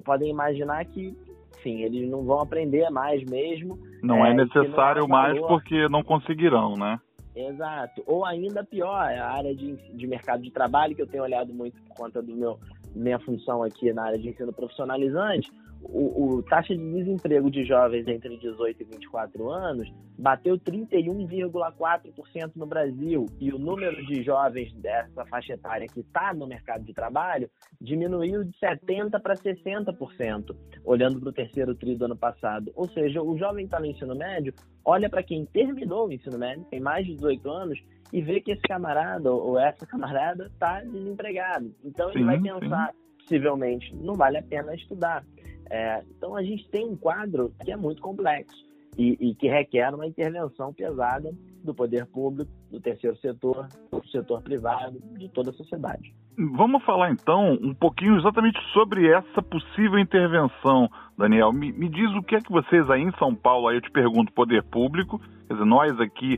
podem 0.04 0.32
imaginar 0.32 0.84
que 0.86 1.16
enfim, 1.58 1.82
eles 1.82 2.10
não 2.10 2.24
vão 2.24 2.40
aprender 2.40 2.90
mais 2.90 3.24
mesmo. 3.24 3.78
Não 4.02 4.26
é, 4.26 4.32
é 4.32 4.34
necessário 4.34 5.02
não 5.02 5.08
mais 5.08 5.40
porque 5.40 5.88
não 5.90 6.04
conseguirão, 6.04 6.76
né? 6.76 7.00
Exato. 7.36 8.04
Ou 8.06 8.26
ainda 8.26 8.64
pior, 8.64 9.10
a 9.10 9.32
área 9.32 9.56
de, 9.56 9.76
de 9.94 10.08
mercado 10.08 10.44
de 10.44 10.52
trabalho, 10.52 10.96
que 10.96 11.02
eu 11.02 11.08
tenho 11.08 11.24
olhado 11.24 11.54
muito 11.54 11.82
por 11.84 11.96
conta 11.96 12.22
do 12.22 12.36
meu 12.36 12.60
minha 12.94 13.20
função 13.20 13.64
aqui 13.64 13.94
na 13.94 14.04
área 14.04 14.20
de 14.20 14.28
ensino 14.28 14.52
profissionalizante, 14.52 15.50
o, 15.84 16.38
o, 16.38 16.44
taxa 16.44 16.76
de 16.76 16.92
desemprego 16.94 17.50
de 17.50 17.66
jovens 17.66 18.08
entre 18.08 18.38
18 18.38 18.82
e 18.82 18.86
24 18.86 19.50
anos 19.50 19.92
bateu 20.18 20.58
31,4% 20.60 22.52
no 22.56 22.66
Brasil 22.66 23.26
e 23.40 23.52
o 23.52 23.58
número 23.58 24.06
de 24.06 24.22
jovens 24.24 24.74
dessa 24.76 25.26
faixa 25.26 25.54
etária 25.54 25.88
que 25.88 26.02
está 26.02 26.34
no 26.34 26.46
mercado 26.48 26.84
de 26.84 26.94
trabalho 26.94 27.50
diminuiu 27.80 28.44
de 28.44 28.52
70% 28.60 29.20
para 29.22 29.36
60%, 29.36 30.56
olhando 30.86 31.20
para 31.20 31.30
o 31.30 31.34
terceiro 31.34 31.74
tri 31.74 31.96
do 31.96 32.06
ano 32.06 32.18
passado. 32.18 32.72
Ou 32.76 32.88
seja, 32.90 33.22
o 33.22 33.38
jovem 33.38 33.66
está 33.66 33.80
no 33.80 33.88
ensino 33.88 34.16
médio, 34.16 34.54
olha 34.86 35.10
para 35.10 35.24
quem 35.24 35.46
terminou 35.46 36.08
o 36.08 36.12
ensino 36.12 36.38
médio, 36.38 36.66
tem 36.66 36.80
mais 36.80 37.06
de 37.06 37.16
18 37.16 37.50
anos, 37.50 37.80
e 38.14 38.22
vê 38.22 38.42
que 38.42 38.52
esse 38.52 38.62
camarada 38.62 39.32
ou 39.32 39.58
essa 39.58 39.86
camarada 39.86 40.46
está 40.48 40.82
desempregado. 40.82 41.74
Então 41.84 42.12
sim, 42.12 42.20
ele 42.20 42.26
vai 42.26 42.40
pensar, 42.40 42.92
sim. 42.92 43.18
possivelmente, 43.20 43.96
não 43.96 44.16
vale 44.16 44.38
a 44.38 44.44
pena 44.44 44.76
estudar. 44.76 45.24
É, 45.72 46.04
então 46.18 46.36
a 46.36 46.44
gente 46.44 46.68
tem 46.70 46.86
um 46.86 46.98
quadro 46.98 47.54
que 47.64 47.72
é 47.72 47.78
muito 47.78 48.02
complexo 48.02 48.62
e, 48.98 49.18
e, 49.22 49.36
que 49.36 49.48
requer 49.48 49.96
uma 49.96 50.06
intervenção 50.06 50.74
pesada 50.74 51.32
do 51.64 51.74
poder 51.74 52.06
público, 52.08 52.52
do 52.70 52.82
terceiro 52.82 53.16
setor, 53.20 53.70
do 53.90 54.06
setor 54.10 54.42
privado, 54.42 55.00
de 55.18 55.30
toda 55.30 55.52
a 55.52 55.54
sociedade. 55.54 56.14
Vamos 56.38 56.84
falar 56.84 57.12
então 57.12 57.54
um 57.54 57.74
pouquinho 57.74 58.18
exatamente 58.20 58.60
sobre 58.74 59.08
essa 59.08 59.42
possível 59.42 59.98
intervenção, 59.98 60.90
Daniel. 61.18 61.54
Me, 61.54 61.72
me 61.72 61.88
diz 61.88 62.14
o 62.16 62.22
que 62.22 62.36
é 62.36 62.42
que 62.42 62.52
vocês 62.52 62.90
aí 62.90 63.02
em 63.02 63.12
São 63.18 63.34
Paulo, 63.34 63.70
aí 63.70 63.78
eu 63.78 63.82
te 63.82 63.92
pergunto, 63.92 64.34
poder 64.34 64.64
público, 64.64 65.20
quer 65.48 65.54
dizer, 65.54 65.66
nós 65.66 65.98
aqui, 66.02 66.38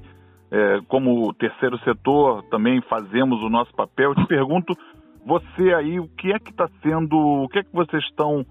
é, 0.52 0.80
como 0.88 1.34
terceiro 1.34 1.80
setor, 1.80 2.44
também 2.52 2.82
fazemos 2.82 3.42
o 3.42 3.50
nosso 3.50 3.74
papel. 3.74 4.12
Eu 4.12 4.16
te 4.16 4.28
pergunto, 4.28 4.76
você 5.26 5.74
aí, 5.74 6.00
o 6.00 6.08
que 6.08 6.32
é 6.32 6.38
que 6.38 6.52
está 6.52 6.70
sendo, 6.84 7.18
o 7.18 7.50
que 7.50 7.60
é 7.60 7.64
que 7.64 7.74
vocês 7.74 8.04
estão 8.04 8.46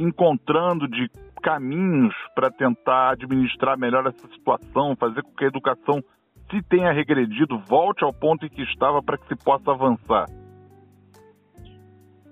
encontrando 0.00 0.88
de 0.88 1.10
caminhos 1.42 2.14
para 2.34 2.50
tentar 2.50 3.10
administrar 3.10 3.78
melhor 3.78 4.06
essa 4.06 4.26
situação, 4.28 4.96
fazer 4.96 5.22
com 5.22 5.32
que 5.32 5.44
a 5.44 5.48
educação, 5.48 6.02
se 6.50 6.62
tenha 6.62 6.90
regredido, 6.90 7.58
volte 7.68 8.02
ao 8.02 8.12
ponto 8.12 8.46
em 8.46 8.48
que 8.48 8.62
estava 8.62 9.02
para 9.02 9.18
que 9.18 9.28
se 9.28 9.36
possa 9.36 9.70
avançar? 9.70 10.26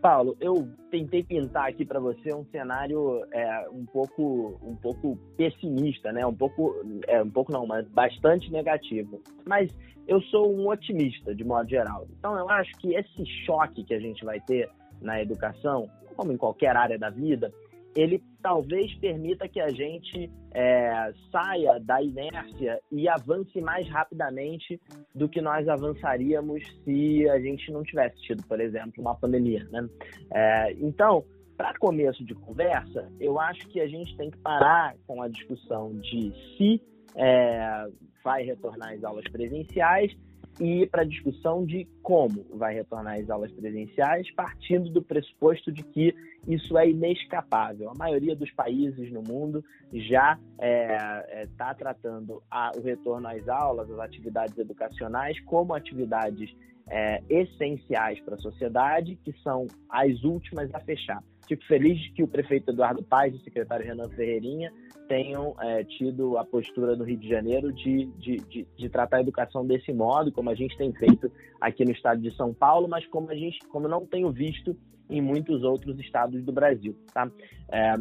Paulo, 0.00 0.36
eu 0.40 0.68
tentei 0.90 1.24
pintar 1.24 1.68
aqui 1.68 1.84
para 1.84 1.98
você 1.98 2.32
um 2.32 2.44
cenário 2.46 3.24
é, 3.32 3.68
um 3.70 3.84
pouco 3.84 4.58
um 4.62 4.76
pouco 4.76 5.18
pessimista, 5.36 6.12
né? 6.12 6.24
Um 6.24 6.34
pouco 6.34 6.72
é, 7.08 7.20
um 7.20 7.30
pouco 7.30 7.52
não, 7.52 7.66
mas 7.66 7.86
bastante 7.88 8.50
negativo. 8.50 9.20
Mas 9.44 9.76
eu 10.06 10.22
sou 10.22 10.54
um 10.54 10.68
otimista 10.68 11.34
de 11.34 11.44
modo 11.44 11.68
geral. 11.68 12.06
Então 12.16 12.38
eu 12.38 12.48
acho 12.48 12.70
que 12.78 12.94
esse 12.94 13.26
choque 13.44 13.82
que 13.82 13.92
a 13.92 13.98
gente 13.98 14.24
vai 14.24 14.40
ter 14.40 14.70
na 15.02 15.20
educação 15.20 15.90
como 16.18 16.32
em 16.32 16.36
qualquer 16.36 16.76
área 16.76 16.98
da 16.98 17.10
vida, 17.10 17.52
ele 17.96 18.20
talvez 18.42 18.92
permita 18.96 19.48
que 19.48 19.60
a 19.60 19.68
gente 19.68 20.28
é, 20.52 21.12
saia 21.30 21.78
da 21.78 22.02
inércia 22.02 22.80
e 22.90 23.08
avance 23.08 23.60
mais 23.60 23.88
rapidamente 23.88 24.80
do 25.14 25.28
que 25.28 25.40
nós 25.40 25.68
avançaríamos 25.68 26.62
se 26.84 27.28
a 27.28 27.38
gente 27.38 27.70
não 27.70 27.84
tivesse 27.84 28.20
tido, 28.22 28.42
por 28.46 28.60
exemplo, 28.60 28.94
uma 28.98 29.14
pandemia. 29.14 29.64
Né? 29.70 29.88
É, 30.32 30.72
então, 30.80 31.24
para 31.56 31.72
começo 31.78 32.24
de 32.24 32.34
conversa, 32.34 33.08
eu 33.20 33.38
acho 33.38 33.66
que 33.68 33.80
a 33.80 33.86
gente 33.86 34.16
tem 34.16 34.30
que 34.30 34.38
parar 34.38 34.96
com 35.06 35.22
a 35.22 35.28
discussão 35.28 35.94
de 36.00 36.32
se 36.56 36.82
é, 37.16 37.86
vai 38.24 38.42
retornar 38.42 38.92
às 38.92 39.04
aulas 39.04 39.24
presenciais 39.30 40.12
e 40.60 40.86
para 40.86 41.02
a 41.02 41.04
discussão 41.04 41.64
de 41.64 41.86
como 42.02 42.44
vai 42.54 42.74
retornar 42.74 43.18
às 43.18 43.30
aulas 43.30 43.52
presenciais, 43.52 44.30
partindo 44.32 44.90
do 44.90 45.02
pressuposto 45.02 45.70
de 45.70 45.82
que 45.82 46.14
isso 46.46 46.76
é 46.78 46.88
inescapável. 46.90 47.90
A 47.90 47.94
maioria 47.94 48.34
dos 48.34 48.50
países 48.52 49.12
no 49.12 49.22
mundo 49.22 49.64
já 49.92 50.38
está 50.54 50.64
é, 50.64 51.42
é, 51.42 51.48
tá 51.56 51.74
tratando 51.74 52.42
a, 52.50 52.72
o 52.76 52.82
retorno 52.82 53.28
às 53.28 53.48
aulas, 53.48 53.90
as 53.90 53.98
atividades 53.98 54.56
educacionais, 54.58 55.38
como 55.40 55.74
atividades 55.74 56.50
é, 56.90 57.22
essenciais 57.28 58.20
para 58.20 58.34
a 58.34 58.38
sociedade, 58.38 59.16
que 59.24 59.32
são 59.42 59.66
as 59.88 60.22
últimas 60.24 60.74
a 60.74 60.80
fechar. 60.80 61.22
Fico 61.46 61.64
feliz 61.66 62.08
que 62.12 62.22
o 62.22 62.28
prefeito 62.28 62.70
Eduardo 62.70 63.02
Paes 63.02 63.34
e 63.34 63.38
o 63.38 63.40
secretário 63.40 63.86
Renan 63.86 64.08
Ferreirinha 64.10 64.72
tenham 65.08 65.56
é, 65.60 65.82
tido 65.82 66.36
a 66.38 66.44
postura 66.44 66.94
no 66.94 67.04
Rio 67.04 67.16
de 67.16 67.28
Janeiro 67.28 67.72
de, 67.72 68.06
de, 68.18 68.36
de, 68.36 68.66
de, 68.76 68.88
tratar 68.88 69.16
a 69.16 69.20
educação 69.20 69.66
desse 69.66 69.92
modo, 69.92 70.30
como 70.30 70.50
a 70.50 70.54
gente 70.54 70.76
tem 70.76 70.92
feito 70.92 71.32
aqui 71.60 71.84
no 71.84 71.90
estado 71.90 72.20
de 72.20 72.30
São 72.36 72.52
Paulo, 72.52 72.86
mas 72.86 73.06
como 73.06 73.30
a 73.30 73.34
gente, 73.34 73.58
como 73.68 73.88
não 73.88 74.06
tenho 74.06 74.30
visto 74.30 74.76
em 75.10 75.20
muitos 75.22 75.62
outros 75.64 75.98
estados 75.98 76.44
do 76.44 76.52
Brasil, 76.52 76.94
tá? 77.12 77.30
É, 77.72 77.94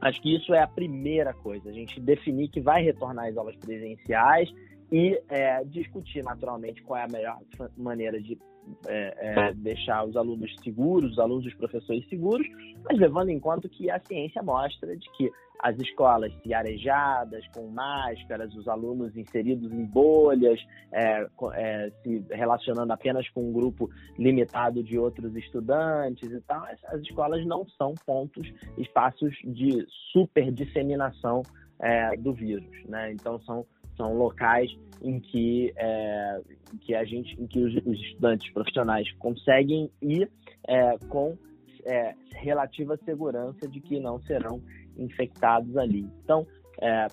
acho 0.00 0.20
que 0.22 0.34
isso 0.34 0.54
é 0.54 0.62
a 0.62 0.66
primeira 0.66 1.34
coisa, 1.34 1.68
a 1.68 1.72
gente 1.72 2.00
definir 2.00 2.48
que 2.48 2.60
vai 2.60 2.82
retornar 2.82 3.28
às 3.28 3.36
aulas 3.36 3.56
presenciais 3.56 4.50
e 4.90 5.20
é, 5.28 5.62
discutir 5.64 6.24
naturalmente 6.24 6.82
qual 6.82 6.98
é 6.98 7.04
a 7.04 7.08
melhor 7.08 7.38
maneira 7.76 8.20
de 8.20 8.38
é, 8.86 9.48
é, 9.48 9.54
deixar 9.54 10.04
os 10.04 10.16
alunos 10.16 10.54
seguros, 10.62 11.12
os 11.12 11.18
alunos 11.18 11.44
e 11.44 11.48
os 11.48 11.54
professores 11.54 12.06
seguros, 12.08 12.46
mas 12.84 12.98
levando 12.98 13.30
em 13.30 13.40
conta 13.40 13.68
que 13.68 13.90
a 13.90 14.00
ciência 14.00 14.42
mostra 14.42 14.96
de 14.96 15.10
que 15.12 15.30
as 15.62 15.76
escolas 15.78 16.32
se 16.42 16.54
arejadas, 16.54 17.46
com 17.54 17.68
máscaras, 17.68 18.54
os 18.54 18.66
alunos 18.66 19.14
inseridos 19.16 19.70
em 19.70 19.84
bolhas, 19.84 20.58
é, 20.90 21.26
é, 21.54 21.92
se 22.02 22.24
relacionando 22.30 22.92
apenas 22.92 23.28
com 23.30 23.48
um 23.48 23.52
grupo 23.52 23.90
limitado 24.18 24.82
de 24.82 24.98
outros 24.98 25.36
estudantes 25.36 26.30
e 26.30 26.40
tal, 26.42 26.66
essas 26.66 27.02
escolas 27.02 27.44
não 27.46 27.66
são 27.76 27.94
pontos, 28.06 28.50
espaços 28.78 29.34
de 29.44 29.86
super 30.12 30.50
disseminação 30.50 31.42
é, 31.78 32.16
do 32.16 32.32
vírus, 32.32 32.70
né? 32.86 33.12
Então 33.12 33.38
são 33.40 33.66
são 34.00 34.16
locais 34.16 34.74
em 35.02 35.20
que, 35.20 35.72
é, 35.76 36.40
que 36.80 36.94
a 36.94 37.04
gente, 37.04 37.38
em 37.40 37.46
que 37.46 37.58
os, 37.60 37.74
os 37.84 38.00
estudantes 38.00 38.50
profissionais 38.52 39.10
conseguem 39.18 39.90
ir 40.00 40.30
é, 40.66 40.96
com 41.08 41.36
é, 41.84 42.14
relativa 42.32 42.98
segurança 43.04 43.68
de 43.68 43.78
que 43.80 44.00
não 44.00 44.18
serão 44.22 44.62
infectados 44.96 45.76
ali. 45.76 46.08
Então, 46.24 46.46
é, 46.80 47.06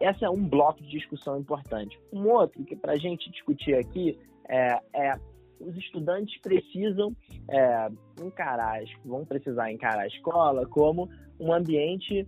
esse 0.00 0.24
é 0.24 0.30
um 0.30 0.48
bloco 0.48 0.80
de 0.80 0.90
discussão 0.90 1.38
importante. 1.38 1.98
Um 2.12 2.28
outro 2.28 2.64
que 2.64 2.76
para 2.76 2.92
a 2.92 2.96
gente 2.96 3.28
discutir 3.30 3.74
aqui 3.74 4.16
é, 4.48 4.78
é 4.94 5.14
os 5.60 5.76
estudantes 5.76 6.40
precisam 6.40 7.16
é, 7.50 7.88
encarar, 8.22 8.80
vão 9.04 9.24
precisar 9.24 9.72
encarar 9.72 10.02
a 10.02 10.06
escola 10.06 10.64
como 10.66 11.08
um 11.40 11.52
ambiente 11.52 12.24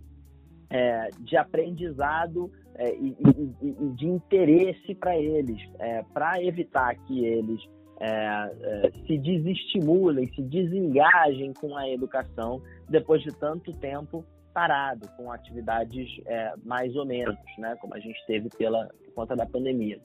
é, 0.69 1.09
de 1.21 1.37
aprendizado 1.37 2.51
é, 2.75 2.93
e, 2.95 3.15
e, 3.19 3.55
e, 3.61 3.89
de 3.95 4.07
interesse 4.07 4.95
para 4.95 5.17
eles, 5.17 5.61
é, 5.79 6.03
para 6.13 6.41
evitar 6.43 6.95
que 7.05 7.25
eles 7.25 7.61
é, 7.99 8.07
é, 8.07 8.91
se 9.05 9.17
desestimulem, 9.17 10.31
se 10.33 10.41
desengajem 10.41 11.53
com 11.53 11.77
a 11.77 11.87
educação 11.89 12.61
depois 12.89 13.21
de 13.21 13.31
tanto 13.31 13.71
tempo 13.73 14.25
parado, 14.53 15.07
com 15.15 15.31
atividades 15.31 16.09
é, 16.25 16.53
mais 16.63 16.95
ou 16.95 17.05
menos, 17.05 17.37
né, 17.57 17.75
como 17.79 17.93
a 17.93 17.99
gente 17.99 18.19
teve 18.27 18.49
pela 18.57 18.89
por 19.05 19.13
conta 19.13 19.35
da 19.35 19.45
pandemia. 19.45 19.99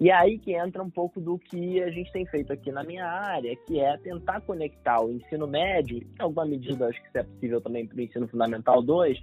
E 0.00 0.10
é 0.10 0.14
aí 0.14 0.38
que 0.38 0.54
entra 0.54 0.82
um 0.82 0.90
pouco 0.90 1.20
do 1.20 1.38
que 1.38 1.82
a 1.82 1.90
gente 1.90 2.10
tem 2.12 2.24
feito 2.26 2.52
aqui 2.52 2.70
na 2.72 2.82
minha 2.82 3.06
área, 3.06 3.54
que 3.66 3.80
é 3.80 3.96
tentar 3.98 4.40
conectar 4.40 5.00
o 5.02 5.10
ensino 5.10 5.46
médio, 5.46 5.98
em 5.98 6.22
alguma 6.22 6.46
medida 6.46 6.86
acho 6.86 7.00
que 7.02 7.08
isso 7.08 7.18
é 7.18 7.22
possível 7.22 7.60
também 7.60 7.86
para 7.86 7.96
o 7.96 8.00
ensino 8.00 8.28
fundamental 8.28 8.82
2, 8.82 9.18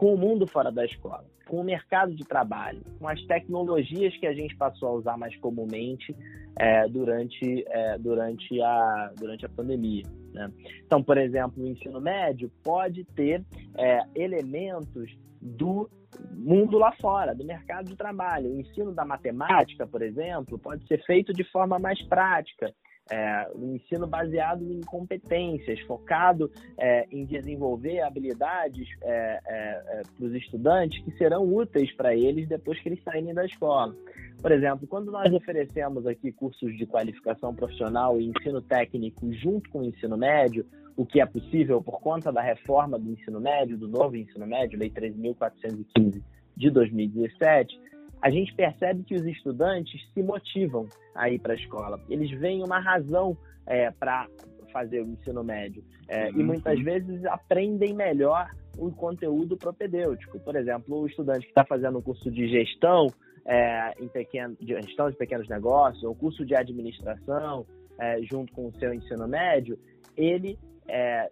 com 0.00 0.14
o 0.14 0.16
mundo 0.16 0.46
fora 0.46 0.72
da 0.72 0.82
escola, 0.82 1.26
com 1.46 1.60
o 1.60 1.62
mercado 1.62 2.14
de 2.14 2.24
trabalho, 2.24 2.80
com 2.98 3.06
as 3.06 3.22
tecnologias 3.26 4.16
que 4.16 4.26
a 4.26 4.32
gente 4.32 4.56
passou 4.56 4.88
a 4.88 4.92
usar 4.92 5.18
mais 5.18 5.36
comumente 5.36 6.16
é, 6.58 6.88
durante, 6.88 7.66
é, 7.68 7.98
durante, 7.98 8.62
a, 8.62 9.12
durante 9.18 9.44
a 9.44 9.48
pandemia. 9.50 10.04
Né? 10.32 10.50
Então, 10.86 11.02
por 11.02 11.18
exemplo, 11.18 11.62
o 11.62 11.66
ensino 11.66 12.00
médio 12.00 12.50
pode 12.64 13.04
ter 13.04 13.44
é, 13.76 14.00
elementos 14.14 15.14
do 15.38 15.90
mundo 16.30 16.78
lá 16.78 16.92
fora, 16.92 17.34
do 17.34 17.44
mercado 17.44 17.90
de 17.90 17.94
trabalho. 17.94 18.54
O 18.54 18.58
ensino 18.58 18.94
da 18.94 19.04
matemática, 19.04 19.86
por 19.86 20.00
exemplo, 20.00 20.58
pode 20.58 20.86
ser 20.86 21.04
feito 21.04 21.30
de 21.34 21.44
forma 21.44 21.78
mais 21.78 22.00
prática. 22.04 22.74
É, 23.10 23.48
um 23.56 23.74
ensino 23.74 24.06
baseado 24.06 24.62
em 24.62 24.80
competências, 24.82 25.80
focado 25.80 26.50
é, 26.78 27.06
em 27.10 27.24
desenvolver 27.24 28.00
habilidades 28.02 28.88
é, 29.02 29.40
é, 29.46 29.98
é 29.98 30.02
para 30.16 30.26
os 30.26 30.34
estudantes 30.34 31.02
que 31.04 31.10
serão 31.18 31.42
úteis 31.42 31.92
para 31.92 32.14
eles 32.14 32.48
depois 32.48 32.80
que 32.80 32.88
eles 32.88 33.02
saírem 33.02 33.34
da 33.34 33.44
escola. 33.44 33.94
Por 34.40 34.52
exemplo, 34.52 34.86
quando 34.86 35.10
nós 35.10 35.32
oferecemos 35.32 36.06
aqui 36.06 36.32
cursos 36.32 36.76
de 36.78 36.86
qualificação 36.86 37.54
profissional 37.54 38.18
e 38.20 38.26
ensino 38.26 38.62
técnico 38.62 39.32
junto 39.32 39.68
com 39.70 39.80
o 39.80 39.84
ensino 39.84 40.16
médio, 40.16 40.64
o 40.96 41.04
que 41.04 41.20
é 41.20 41.26
possível 41.26 41.82
por 41.82 42.00
conta 42.00 42.32
da 42.32 42.40
reforma 42.40 42.98
do 42.98 43.10
ensino 43.10 43.40
médio, 43.40 43.76
do 43.76 43.88
novo 43.88 44.16
ensino 44.16 44.46
médio, 44.46 44.78
Lei 44.78 44.90
13.415 44.90 46.22
de 46.56 46.70
2017, 46.70 47.80
a 48.22 48.30
gente 48.30 48.54
percebe 48.54 49.02
que 49.04 49.14
os 49.14 49.24
estudantes 49.24 50.00
se 50.12 50.22
motivam 50.22 50.86
a 51.14 51.30
ir 51.30 51.38
para 51.38 51.54
a 51.54 51.56
escola. 51.56 52.00
Eles 52.08 52.30
veem 52.38 52.62
uma 52.62 52.78
razão 52.78 53.36
é, 53.66 53.90
para 53.90 54.28
fazer 54.72 55.00
o 55.00 55.08
ensino 55.08 55.42
médio 55.42 55.82
é, 56.08 56.30
uhum. 56.30 56.40
e 56.40 56.42
muitas 56.44 56.80
vezes 56.80 57.24
aprendem 57.24 57.94
melhor 57.94 58.50
o 58.78 58.90
conteúdo 58.92 59.56
propedêutico. 59.56 60.38
Por 60.40 60.56
exemplo, 60.56 61.00
o 61.00 61.06
estudante 61.06 61.40
que 61.40 61.50
está 61.50 61.64
fazendo 61.64 61.98
um 61.98 62.02
curso 62.02 62.30
de 62.30 62.48
gestão 62.48 63.06
é, 63.44 63.94
em 64.00 64.08
pequeno, 64.08 64.56
de 64.60 64.74
gestão 64.82 65.10
de 65.10 65.16
pequenos 65.16 65.48
negócios, 65.48 66.02
ou 66.04 66.14
curso 66.14 66.44
de 66.44 66.54
administração, 66.54 67.66
é, 67.98 68.20
junto 68.22 68.52
com 68.52 68.68
o 68.68 68.78
seu 68.78 68.94
ensino 68.94 69.26
médio, 69.26 69.78
ele 70.16 70.58
é, 70.88 71.30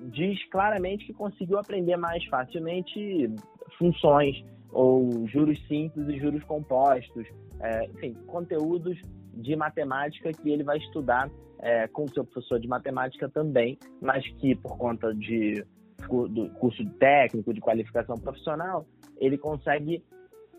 diz 0.00 0.42
claramente 0.50 1.04
que 1.06 1.12
conseguiu 1.12 1.58
aprender 1.58 1.96
mais 1.96 2.24
facilmente 2.26 3.30
funções 3.78 4.44
ou 4.72 5.26
juros 5.28 5.58
simples 5.68 6.08
e 6.08 6.18
juros 6.18 6.42
compostos, 6.44 7.26
é, 7.60 7.84
enfim, 7.86 8.14
conteúdos 8.26 9.00
de 9.34 9.54
matemática 9.54 10.32
que 10.32 10.50
ele 10.50 10.64
vai 10.64 10.78
estudar 10.78 11.30
é, 11.60 11.86
com 11.88 12.04
o 12.04 12.10
seu 12.10 12.24
professor 12.24 12.58
de 12.58 12.66
matemática 12.66 13.28
também, 13.28 13.78
mas 14.00 14.26
que 14.38 14.54
por 14.54 14.76
conta 14.76 15.14
de 15.14 15.64
do 16.08 16.50
curso 16.58 16.84
técnico 16.98 17.54
de 17.54 17.60
qualificação 17.60 18.16
profissional, 18.16 18.84
ele 19.18 19.38
consegue 19.38 20.04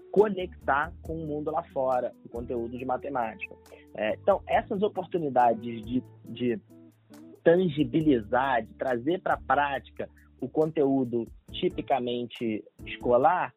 conectar 0.09 0.93
com 1.01 1.15
o 1.15 1.27
mundo 1.27 1.51
lá 1.51 1.63
fora, 1.73 2.13
o 2.23 2.29
conteúdo 2.29 2.77
de 2.77 2.85
matemática. 2.85 3.53
É, 3.95 4.13
então, 4.13 4.41
essas 4.47 4.81
oportunidades 4.81 5.83
de, 5.83 6.03
de 6.25 6.61
tangibilizar, 7.43 8.63
de 8.63 8.73
trazer 8.75 9.21
para 9.21 9.33
a 9.33 9.41
prática 9.41 10.07
o 10.39 10.47
conteúdo 10.47 11.27
tipicamente 11.51 12.63
escolar, 12.85 13.53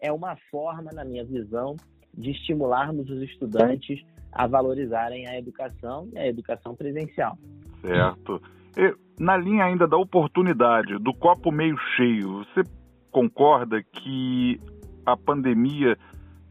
é 0.00 0.12
uma 0.12 0.36
forma, 0.50 0.90
na 0.92 1.04
minha 1.04 1.24
visão, 1.24 1.76
de 2.14 2.30
estimularmos 2.30 3.08
os 3.10 3.22
estudantes 3.22 4.00
a 4.32 4.46
valorizarem 4.46 5.26
a 5.26 5.38
educação 5.38 6.08
e 6.12 6.18
a 6.18 6.26
educação 6.26 6.74
presencial. 6.74 7.36
Certo. 7.80 8.40
E, 8.76 8.94
na 9.18 9.36
linha 9.36 9.64
ainda 9.64 9.86
da 9.86 9.96
oportunidade, 9.96 10.98
do 10.98 11.12
copo 11.14 11.50
meio 11.50 11.76
cheio, 11.96 12.44
você 12.44 12.62
concorda 13.10 13.82
que 13.82 14.60
a 15.04 15.16
pandemia 15.16 15.96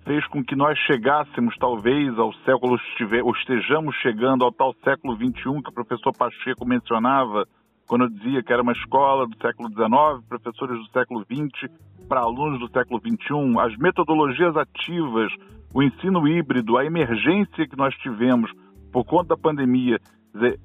fez 0.04 0.26
com 0.28 0.44
que 0.44 0.56
nós 0.56 0.78
chegássemos, 0.80 1.56
talvez, 1.58 2.18
ao 2.18 2.34
século, 2.46 2.78
ou 3.24 3.34
estejamos 3.36 3.96
chegando 3.98 4.44
ao 4.44 4.52
tal 4.52 4.74
século 4.84 5.16
XXI 5.16 5.62
que 5.62 5.70
o 5.70 5.74
professor 5.74 6.14
Pacheco 6.18 6.66
mencionava, 6.66 7.46
quando 7.88 8.04
eu 8.04 8.10
dizia 8.10 8.44
que 8.44 8.52
era 8.52 8.62
uma 8.62 8.74
escola 8.74 9.26
do 9.26 9.36
século 9.38 9.70
XIX, 9.70 10.28
professores 10.28 10.78
do 10.78 10.92
século 10.92 11.26
XX 11.26 11.72
para 12.08 12.22
alunos 12.22 12.60
do 12.60 12.70
século 12.70 13.00
XXI, 13.00 13.60
as 13.60 13.78
metodologias 13.78 14.56
ativas, 14.56 15.32
o 15.74 15.82
ensino 15.82 16.28
híbrido, 16.28 16.78
a 16.78 16.86
emergência 16.86 17.68
que 17.68 17.78
nós 17.78 17.96
tivemos 17.96 18.52
por 18.92 19.06
conta 19.06 19.30
da 19.30 19.38
pandemia, 19.38 20.00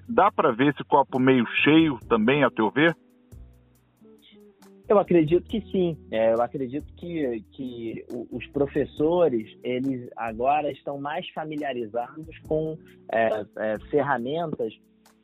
dá 0.08 0.30
para 0.30 0.52
ver 0.52 0.68
esse 0.68 0.84
copo 0.84 1.18
meio 1.18 1.46
cheio 1.62 1.98
também, 2.08 2.44
a 2.44 2.50
teu 2.50 2.70
ver? 2.70 2.96
Eu 4.88 4.98
acredito 4.98 5.48
que 5.48 5.60
sim. 5.70 5.96
É, 6.10 6.34
eu 6.34 6.42
acredito 6.42 6.92
que, 6.94 7.42
que 7.52 8.04
os 8.30 8.46
professores 8.48 9.56
eles 9.62 10.10
agora 10.16 10.70
estão 10.70 11.00
mais 11.00 11.26
familiarizados 11.30 12.38
com 12.46 12.76
é, 13.10 13.46
é, 13.56 13.78
ferramentas 13.90 14.74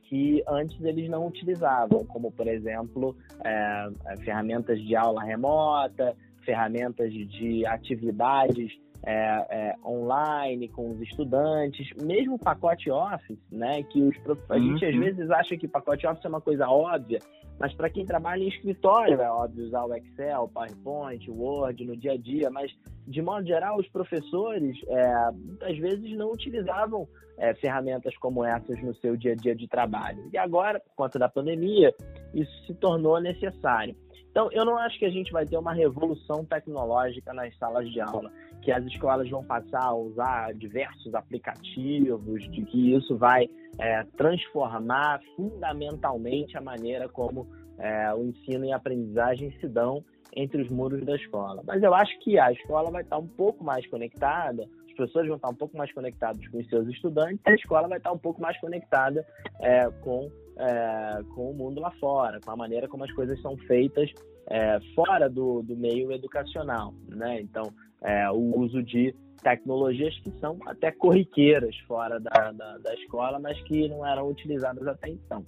que 0.08 0.42
antes 0.48 0.82
eles 0.82 1.08
não 1.10 1.26
utilizavam, 1.26 2.04
como 2.06 2.32
por 2.32 2.48
exemplo 2.48 3.14
é, 3.44 3.88
é, 4.06 4.16
ferramentas 4.18 4.80
de 4.80 4.96
aula 4.96 5.22
remota, 5.22 6.16
ferramentas 6.44 7.12
de 7.12 7.66
atividades 7.66 8.72
é, 9.04 9.12
é, 9.14 9.74
online 9.84 10.68
com 10.68 10.90
os 10.90 11.00
estudantes, 11.02 11.88
mesmo 12.02 12.34
o 12.34 12.38
pacote 12.38 12.90
Office, 12.90 13.38
né? 13.52 13.82
Que 13.84 14.02
os, 14.02 14.16
a 14.48 14.58
gente 14.58 14.84
às 14.84 14.94
uhum. 14.94 15.00
vezes 15.00 15.30
acha 15.30 15.56
que 15.56 15.68
pacote 15.68 16.06
Office 16.06 16.24
é 16.24 16.28
uma 16.28 16.40
coisa 16.40 16.68
óbvia, 16.68 17.18
mas 17.58 17.74
para 17.74 17.90
quem 17.90 18.06
trabalha 18.06 18.42
em 18.42 18.48
escritório 18.48 19.20
é 19.20 19.30
óbvio 19.30 19.66
usar 19.66 19.84
o 19.84 19.94
Excel, 19.94 20.50
PowerPoint, 20.52 21.30
Word 21.30 21.84
no 21.84 21.96
dia 21.96 22.12
a 22.12 22.16
dia, 22.16 22.50
mas 22.50 22.72
de 23.06 23.20
modo 23.22 23.46
geral 23.46 23.78
os 23.78 23.88
professores 23.88 24.76
é, 24.86 25.30
muitas 25.32 25.76
vezes 25.78 26.16
não 26.16 26.30
utilizavam 26.30 27.08
é, 27.38 27.54
ferramentas 27.54 28.16
como 28.18 28.44
essas 28.44 28.82
no 28.82 28.94
seu 28.96 29.16
dia 29.16 29.32
a 29.32 29.36
dia 29.36 29.54
de 29.54 29.66
trabalho. 29.66 30.28
E 30.32 30.38
agora, 30.38 30.80
por 30.80 30.94
conta 30.94 31.18
da 31.18 31.28
pandemia, 31.28 31.94
isso 32.34 32.52
se 32.66 32.74
tornou 32.74 33.20
necessário. 33.20 33.96
Então, 34.30 34.48
eu 34.52 34.64
não 34.64 34.76
acho 34.76 34.98
que 34.98 35.04
a 35.04 35.10
gente 35.10 35.32
vai 35.32 35.46
ter 35.46 35.56
uma 35.56 35.72
revolução 35.72 36.44
tecnológica 36.44 37.32
nas 37.32 37.56
salas 37.58 37.90
de 37.90 38.00
aula, 38.00 38.30
que 38.62 38.70
as 38.70 38.84
escolas 38.84 39.28
vão 39.28 39.42
passar 39.42 39.84
a 39.84 39.94
usar 39.94 40.54
diversos 40.54 41.14
aplicativos, 41.14 42.42
de 42.52 42.64
que 42.64 42.94
isso 42.94 43.16
vai 43.16 43.48
é, 43.78 44.04
transformar 44.16 45.20
fundamentalmente 45.36 46.56
a 46.56 46.60
maneira 46.60 47.08
como 47.08 47.46
é, 47.78 48.12
o 48.14 48.24
ensino 48.24 48.64
e 48.64 48.72
a 48.72 48.76
aprendizagem 48.76 49.52
se 49.60 49.68
dão 49.68 50.04
entre 50.34 50.62
os 50.62 50.68
muros 50.68 51.04
da 51.04 51.16
escola. 51.16 51.62
Mas 51.66 51.82
eu 51.82 51.94
acho 51.94 52.18
que 52.20 52.38
a 52.38 52.52
escola 52.52 52.90
vai 52.90 53.02
estar 53.02 53.18
um 53.18 53.26
pouco 53.26 53.64
mais 53.64 53.86
conectada, 53.86 54.68
os 54.86 54.94
professores 54.94 55.28
vão 55.28 55.36
estar 55.36 55.48
um 55.48 55.54
pouco 55.54 55.76
mais 55.76 55.92
conectados 55.92 56.46
com 56.48 56.58
os 56.58 56.68
seus 56.68 56.86
estudantes, 56.88 57.40
a 57.44 57.54
escola 57.54 57.88
vai 57.88 57.98
estar 57.98 58.12
um 58.12 58.18
pouco 58.18 58.40
mais 58.40 58.58
conectada 58.60 59.26
é, 59.60 59.88
com 60.02 60.30
é, 60.58 61.22
com 61.34 61.50
o 61.50 61.54
mundo 61.54 61.80
lá 61.80 61.90
fora, 61.92 62.40
com 62.40 62.50
a 62.50 62.56
maneira 62.56 62.88
como 62.88 63.04
as 63.04 63.12
coisas 63.12 63.40
são 63.40 63.56
feitas 63.56 64.10
é, 64.48 64.80
fora 64.94 65.28
do, 65.28 65.62
do 65.62 65.76
meio 65.76 66.10
educacional, 66.12 66.94
né? 67.08 67.40
Então, 67.40 67.72
é, 68.02 68.30
o 68.30 68.58
uso 68.58 68.82
de 68.82 69.14
tecnologias 69.42 70.18
que 70.20 70.30
são 70.38 70.58
até 70.66 70.90
corriqueiras 70.90 71.76
fora 71.86 72.18
da, 72.18 72.52
da, 72.52 72.78
da, 72.78 72.94
escola, 72.94 73.38
mas 73.38 73.60
que 73.62 73.88
não 73.88 74.04
eram 74.04 74.28
utilizadas 74.28 74.86
até 74.86 75.08
então. 75.08 75.44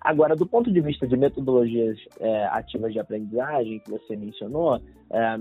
Agora, 0.00 0.36
do 0.36 0.46
ponto 0.46 0.70
de 0.72 0.80
vista 0.80 1.06
de 1.06 1.16
metodologias 1.16 1.98
é, 2.20 2.46
ativas 2.46 2.92
de 2.92 3.00
aprendizagem, 3.00 3.80
que 3.80 3.90
você 3.90 4.16
mencionou, 4.16 4.80
é, 5.10 5.40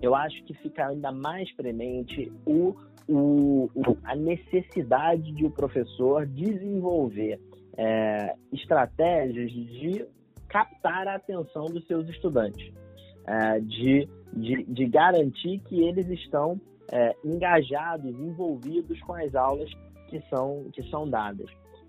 eu 0.00 0.14
acho 0.14 0.42
que 0.44 0.54
fica 0.54 0.88
ainda 0.88 1.12
mais 1.12 1.50
premente 1.54 2.32
o, 2.46 2.74
o, 3.08 3.70
o, 3.74 3.96
a 4.04 4.16
necessidade 4.16 5.32
de 5.32 5.44
o 5.44 5.50
professor 5.50 6.26
desenvolver 6.26 7.40
é, 7.76 8.34
estratégias 8.52 9.50
de 9.50 10.06
captar 10.48 11.08
a 11.08 11.14
atenção 11.14 11.64
dos 11.66 11.86
seus 11.86 12.08
estudantes, 12.08 12.72
é, 13.26 13.60
de, 13.60 14.08
de, 14.32 14.64
de, 14.64 14.86
garantir 14.86 15.60
que 15.60 15.80
eles 15.80 16.08
estão 16.08 16.60
é, 16.90 17.14
engajados, 17.24 18.10
envolvidos 18.10 19.00
com 19.00 19.14
as 19.14 19.34
aulas 19.34 19.70
que 20.08 20.20
são, 20.28 20.66
que 20.72 20.82
são 20.90 21.08
dadas. 21.08 21.48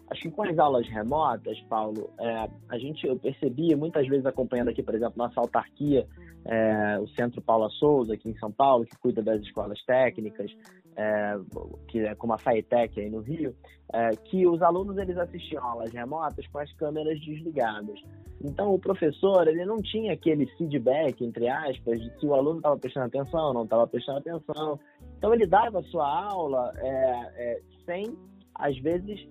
Acho 0.10 0.22
que 0.22 0.32
com 0.32 0.44
as 0.44 0.58
aulas 0.58 0.88
remotas, 0.88 1.60
Paulo, 1.70 2.10
é, 2.20 2.50
a 2.70 2.78
gente 2.78 3.06
eu 3.06 3.18
percebi 3.18 3.76
muitas 3.76 4.08
vezes 4.08 4.26
acompanhando 4.26 4.70
aqui, 4.70 4.84
por 4.84 4.94
exemplo, 4.96 5.16
nossa 5.18 5.40
autarquia, 5.40 6.06
é, 6.46 7.00
o 7.00 7.08
Centro 7.10 7.42
Paula 7.42 7.70
Souza, 7.70 8.14
aqui 8.14 8.30
em 8.30 8.38
São 8.38 8.52
Paulo, 8.52 8.86
que 8.86 8.98
cuida 8.98 9.22
das 9.22 9.42
escolas 9.42 9.82
técnicas, 9.86 10.52
é, 10.96 11.38
que 11.88 12.00
é 12.00 12.16
como 12.16 12.34
a 12.34 12.38
FAETEC 12.38 13.02
aí 13.02 13.10
no 13.10 13.20
Rio, 13.20 13.56
é, 13.94 14.12
que 14.12 14.48
os 14.48 14.62
alunos 14.62 14.98
eles 14.98 15.18
assistiam 15.18 15.64
aulas 15.64 15.92
remotas 15.92 16.46
com 16.48 16.60
as 16.60 16.72
câmeras 16.74 17.20
desligadas. 17.22 18.00
Então 18.44 18.74
o 18.74 18.80
professor 18.80 19.48
ele 19.48 19.66
não 19.66 19.78
tinha 19.82 20.14
aquele 20.14 20.46
feedback 20.58 21.24
entre 21.24 21.48
aspas 21.48 22.02
de 22.02 22.20
se 22.20 22.26
o 22.26 22.34
aluno 22.34 22.58
estava 22.58 22.78
prestando 22.78 23.06
atenção 23.06 23.54
não 23.54 23.64
estava 23.64 23.88
prestando 23.88 24.20
atenção. 24.20 24.80
Então 25.18 25.34
ele 25.34 25.46
dava 25.46 25.80
a 25.80 25.84
sua 25.84 26.26
aula 26.32 26.74
é, 26.78 26.90
é 27.36 27.62
sem 27.86 28.18
às 28.56 28.78
vezes 28.80 29.26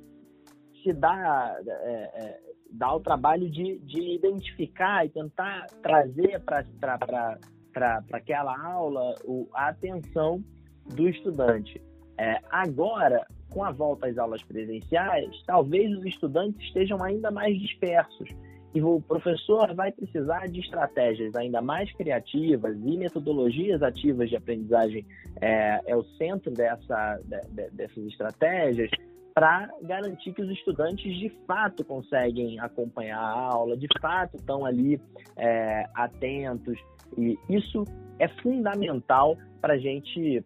se 0.82 0.92
dar 0.92 1.56
é, 1.66 1.92
é, 1.92 2.40
dar 2.72 2.94
o 2.94 3.00
trabalho 3.00 3.50
de, 3.50 3.78
de 3.80 4.14
identificar 4.14 5.04
e 5.04 5.10
tentar 5.10 5.66
trazer 5.82 6.40
para 6.40 8.02
aquela 8.12 8.58
aula 8.58 9.14
o, 9.24 9.48
a 9.52 9.68
atenção 9.68 10.42
do 10.86 11.08
estudante. 11.08 11.80
É, 12.18 12.38
agora, 12.50 13.26
com 13.50 13.64
a 13.64 13.70
volta 13.70 14.06
às 14.06 14.18
aulas 14.18 14.42
presenciais, 14.42 15.30
talvez 15.46 15.96
os 15.96 16.04
estudantes 16.04 16.60
estejam 16.66 17.02
ainda 17.02 17.30
mais 17.30 17.58
dispersos 17.58 18.28
e 18.74 18.82
o 18.82 19.00
professor 19.02 19.74
vai 19.74 19.92
precisar 19.92 20.48
de 20.48 20.60
estratégias 20.60 21.34
ainda 21.34 21.60
mais 21.60 21.92
criativas 21.92 22.76
e 22.76 22.96
metodologias 22.96 23.82
ativas 23.82 24.30
de 24.30 24.36
aprendizagem 24.36 25.04
é, 25.40 25.80
é 25.86 25.96
o 25.96 26.02
centro 26.16 26.50
dessa, 26.50 27.20
de, 27.24 27.70
dessas 27.70 28.06
estratégias 28.06 28.90
para 29.34 29.68
garantir 29.82 30.32
que 30.32 30.42
os 30.42 30.50
estudantes 30.50 31.14
de 31.18 31.30
fato 31.46 31.84
conseguem 31.84 32.58
acompanhar 32.60 33.18
a 33.18 33.54
aula, 33.54 33.76
de 33.76 33.88
fato 34.00 34.36
estão 34.36 34.64
ali 34.64 35.00
é, 35.36 35.86
atentos 35.94 36.78
e 37.18 37.38
isso 37.50 37.84
é 38.18 38.28
fundamental 38.28 39.36
para 39.60 39.74
a 39.74 39.78
gente 39.78 40.42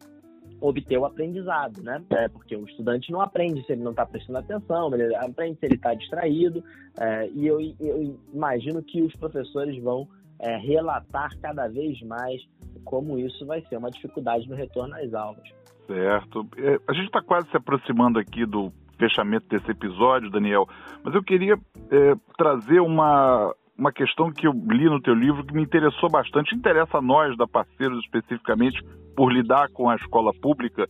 obter 0.60 0.98
o 0.98 1.04
aprendizado, 1.04 1.82
né? 1.82 2.02
É, 2.10 2.28
porque 2.28 2.56
o 2.56 2.64
estudante 2.64 3.12
não 3.12 3.20
aprende 3.20 3.64
se 3.64 3.72
ele 3.72 3.82
não 3.82 3.90
está 3.90 4.06
prestando 4.06 4.38
atenção, 4.38 4.94
ele 4.94 5.14
aprende 5.16 5.58
se 5.58 5.66
ele 5.66 5.74
está 5.74 5.94
distraído, 5.94 6.62
é, 6.98 7.28
e 7.28 7.46
eu, 7.46 7.60
eu, 7.80 8.18
imagino 8.32 8.82
que 8.82 9.02
os 9.02 9.14
professores 9.16 9.80
vão 9.82 10.08
é, 10.38 10.56
relatar 10.56 11.30
cada 11.40 11.68
vez 11.68 12.00
mais 12.02 12.42
como 12.84 13.18
isso 13.18 13.44
vai 13.44 13.62
ser 13.62 13.76
uma 13.76 13.90
dificuldade 13.90 14.48
no 14.48 14.54
retorno 14.54 14.94
às 14.94 15.12
aulas. 15.12 15.48
Certo. 15.86 16.46
É, 16.58 16.80
a 16.88 16.92
gente 16.92 17.06
está 17.06 17.22
quase 17.22 17.48
se 17.50 17.56
aproximando 17.56 18.18
aqui 18.18 18.46
do 18.46 18.72
fechamento 18.98 19.46
desse 19.48 19.70
episódio, 19.70 20.30
Daniel, 20.30 20.66
mas 21.04 21.14
eu 21.14 21.22
queria 21.22 21.54
é, 21.90 22.14
trazer 22.36 22.80
uma, 22.80 23.54
uma 23.78 23.92
questão 23.92 24.32
que 24.32 24.46
eu 24.46 24.52
li 24.52 24.86
no 24.86 25.00
teu 25.00 25.14
livro 25.14 25.44
que 25.44 25.54
me 25.54 25.62
interessou 25.62 26.10
bastante, 26.10 26.54
interessa 26.54 26.98
a 26.98 27.02
nós, 27.02 27.36
da 27.36 27.46
Parceiros 27.46 27.98
especificamente, 28.04 28.82
por 29.14 29.32
lidar 29.32 29.68
com 29.70 29.88
a 29.88 29.96
escola 29.96 30.32
pública, 30.32 30.88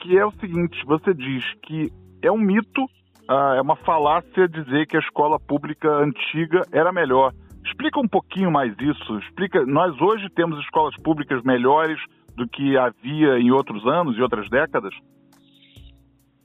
que 0.00 0.18
é 0.18 0.24
o 0.24 0.32
seguinte: 0.32 0.84
você 0.84 1.14
diz 1.14 1.44
que 1.62 1.90
é 2.22 2.30
um 2.30 2.38
mito, 2.38 2.84
ah, 3.28 3.54
é 3.56 3.60
uma 3.60 3.76
falácia 3.76 4.48
dizer 4.48 4.86
que 4.86 4.96
a 4.96 5.00
escola 5.00 5.38
pública 5.38 5.88
antiga 5.88 6.62
era 6.72 6.92
melhor. 6.92 7.32
Explica 7.64 8.00
um 8.00 8.08
pouquinho 8.08 8.50
mais 8.50 8.74
isso. 8.78 9.18
Explica. 9.18 9.64
Nós 9.64 9.98
hoje 10.00 10.28
temos 10.34 10.58
escolas 10.60 10.94
públicas 10.96 11.42
melhores 11.44 11.98
do 12.36 12.48
que 12.48 12.76
havia 12.76 13.38
em 13.38 13.50
outros 13.50 13.86
anos 13.86 14.16
e 14.16 14.22
outras 14.22 14.48
décadas? 14.50 14.92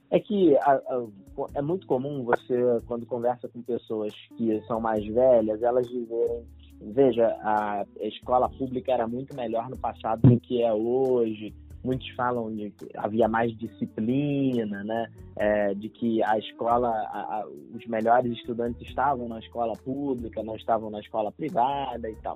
É 0.09 0.19
que 0.19 0.55
a, 0.57 0.73
a, 0.73 1.07
é 1.55 1.61
muito 1.61 1.85
comum 1.85 2.23
você, 2.23 2.55
quando 2.85 3.05
conversa 3.05 3.47
com 3.49 3.61
pessoas 3.61 4.13
que 4.37 4.61
são 4.61 4.79
mais 4.79 5.05
velhas, 5.05 5.61
elas 5.61 5.87
dizerem: 5.87 6.45
veja, 6.81 7.27
a 7.41 7.85
escola 8.01 8.49
pública 8.49 8.93
era 8.93 9.07
muito 9.07 9.35
melhor 9.35 9.69
no 9.69 9.77
passado 9.77 10.27
do 10.27 10.39
que 10.39 10.63
é 10.63 10.73
hoje. 10.73 11.53
Muitos 11.83 12.09
falam 12.11 12.53
de 12.53 12.71
que 12.71 12.89
havia 12.97 13.27
mais 13.27 13.55
disciplina, 13.57 14.83
né? 14.83 15.11
É, 15.35 15.73
de 15.73 15.89
que 15.89 16.23
a 16.23 16.37
escola, 16.37 16.89
a, 16.89 17.45
os 17.73 17.85
melhores 17.87 18.31
estudantes 18.31 18.81
estavam 18.87 19.27
na 19.27 19.39
escola 19.39 19.73
pública, 19.73 20.41
não 20.41 20.55
estavam 20.55 20.89
na 20.89 20.99
escola 20.99 21.31
privada 21.31 22.09
e 22.09 22.15
tal. 22.15 22.35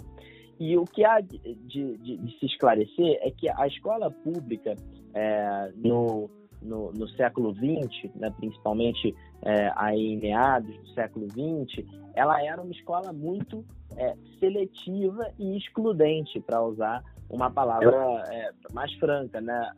E 0.59 0.77
o 0.77 0.85
que 0.85 1.03
há 1.03 1.19
de, 1.21 1.39
de, 1.39 1.97
de 1.97 2.39
se 2.39 2.45
esclarecer 2.45 3.17
é 3.21 3.31
que 3.31 3.49
a 3.49 3.65
escola 3.65 4.11
pública, 4.11 4.75
é, 5.13 5.71
no 5.75 6.29
no, 6.61 6.91
no 6.91 7.07
século 7.09 7.53
XX, 7.53 8.13
né, 8.15 8.31
principalmente 8.37 9.15
é, 9.43 9.71
aí 9.75 10.13
em 10.13 10.17
meados 10.17 10.75
do 10.77 10.87
século 10.89 11.27
XX, 11.29 11.85
ela 12.13 12.43
era 12.43 12.61
uma 12.61 12.71
escola 12.71 13.11
muito 13.11 13.65
é, 13.97 14.15
seletiva 14.39 15.27
e 15.39 15.57
excludente, 15.57 16.39
para 16.39 16.61
usar 16.61 17.03
uma 17.29 17.49
palavra 17.49 18.23
é, 18.29 18.51
mais 18.73 18.93
franca. 18.95 19.39
Né? 19.41 19.71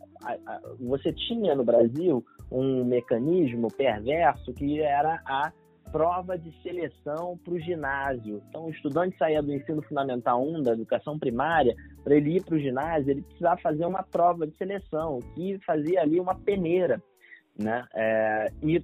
Você 0.79 1.13
tinha 1.13 1.55
no 1.55 1.63
Brasil 1.63 2.23
um 2.51 2.83
mecanismo 2.83 3.67
perverso 3.69 4.53
que 4.53 4.81
era 4.81 5.21
a 5.25 5.51
prova 5.91 6.37
de 6.37 6.51
seleção 6.63 7.37
para 7.43 7.53
o 7.53 7.59
ginásio. 7.59 8.41
Então, 8.49 8.65
o 8.65 8.69
estudante 8.71 9.15
saía 9.17 9.43
do 9.43 9.53
ensino 9.53 9.81
fundamental 9.83 10.43
1, 10.43 10.63
da 10.63 10.73
educação 10.73 11.19
primária, 11.19 11.75
para 12.03 12.15
ele 12.15 12.37
ir 12.37 12.43
para 12.43 12.55
o 12.55 12.59
ginásio, 12.59 13.11
ele 13.11 13.21
precisava 13.21 13.61
fazer 13.61 13.85
uma 13.85 14.03
prova 14.03 14.45
de 14.45 14.55
seleção, 14.57 15.19
que 15.33 15.57
fazia 15.65 16.01
ali 16.01 16.19
uma 16.19 16.35
peneira, 16.35 17.01
né? 17.57 17.87
É, 17.93 18.51
e 18.61 18.83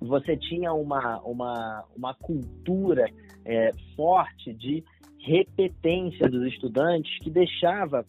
você 0.00 0.36
tinha 0.36 0.72
uma, 0.72 1.20
uma, 1.20 1.84
uma 1.94 2.14
cultura 2.14 3.06
é, 3.44 3.70
forte 3.94 4.52
de 4.54 4.82
repetência 5.18 6.28
dos 6.28 6.46
estudantes 6.46 7.18
que 7.18 7.30
deixava 7.30 8.06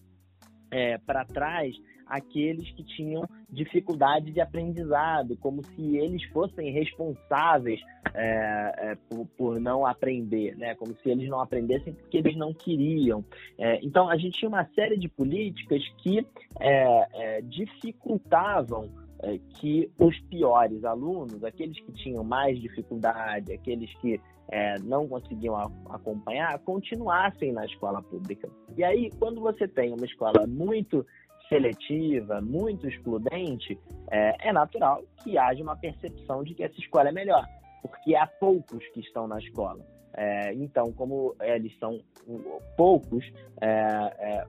é, 0.72 0.98
para 0.98 1.26
trás 1.26 1.76
aqueles 2.12 2.70
que 2.72 2.84
tinham 2.84 3.24
dificuldade 3.50 4.32
de 4.32 4.42
aprendizado, 4.42 5.38
como 5.38 5.64
se 5.64 5.98
eles 5.98 6.22
fossem 6.26 6.70
responsáveis 6.72 7.80
é, 8.14 8.92
é, 8.92 8.98
por, 9.10 9.26
por, 9.38 9.60
não 9.62 9.86
aprender, 9.86 10.58
né? 10.58 10.76
como 10.76 10.94
se 10.94 11.10
eles 11.10 11.30
não 11.30 11.40
aprendessem 11.40 11.94
porque 11.94 12.18
eles 12.18 12.36
não 12.36 12.54
queriam. 12.54 13.24
É, 13.58 13.80
então, 13.82 14.10
a 14.10 14.18
gente 14.18 14.38
tinha 14.38 14.50
uma 14.50 14.66
série 14.76 14.98
de 14.98 15.08
políticas 15.08 15.82
que 16.00 16.20
é, 16.60 17.38
é, 17.38 17.42
dificultavam 17.44 18.90
é, 19.24 19.40
que 19.60 19.90
os 19.98 20.20
piores 20.22 20.84
alunos, 20.84 21.42
aqueles 21.46 21.80
que 21.80 21.94
tinham 21.94 22.26
mais 22.26 22.60
dificuldade, 22.60 23.54
aqueles 23.54 23.90
que 24.00 24.20
não 24.84 25.08
conseguiam 25.08 25.56
acompanhar, 25.90 26.60
continuassem 26.60 27.54
na 27.54 27.64
escola 27.64 28.02
pública. 28.02 28.50
E 28.76 28.84
aí, 28.84 29.10
quando 29.18 29.40
você 29.40 29.66
tem 29.66 29.94
uma 29.94 30.06
escola 30.06 30.46
muito 30.46 31.06
seletiva, 31.52 32.40
muito 32.40 32.88
excludente, 32.88 33.78
é, 34.10 34.48
é 34.48 34.54
natural 34.54 35.04
que 35.22 35.38
haja 35.38 35.62
uma 35.62 35.76
percepção 35.76 36.44
de 36.46 36.56
que 36.56 36.64
essa 36.64 36.80
escola 36.80 37.10
é 37.10 37.12
melhor, 37.12 37.46
porque 37.82 38.16
há 38.16 38.26
poucos 38.26 38.88
que 38.94 39.02
estão 39.02 39.28
na 39.28 39.38
escola. 39.38 39.86
É, 40.14 40.54
então, 40.54 40.94
como 40.94 41.36
eles 41.42 41.78
são 41.78 42.00
poucos, 42.78 43.30
é, 43.60 44.46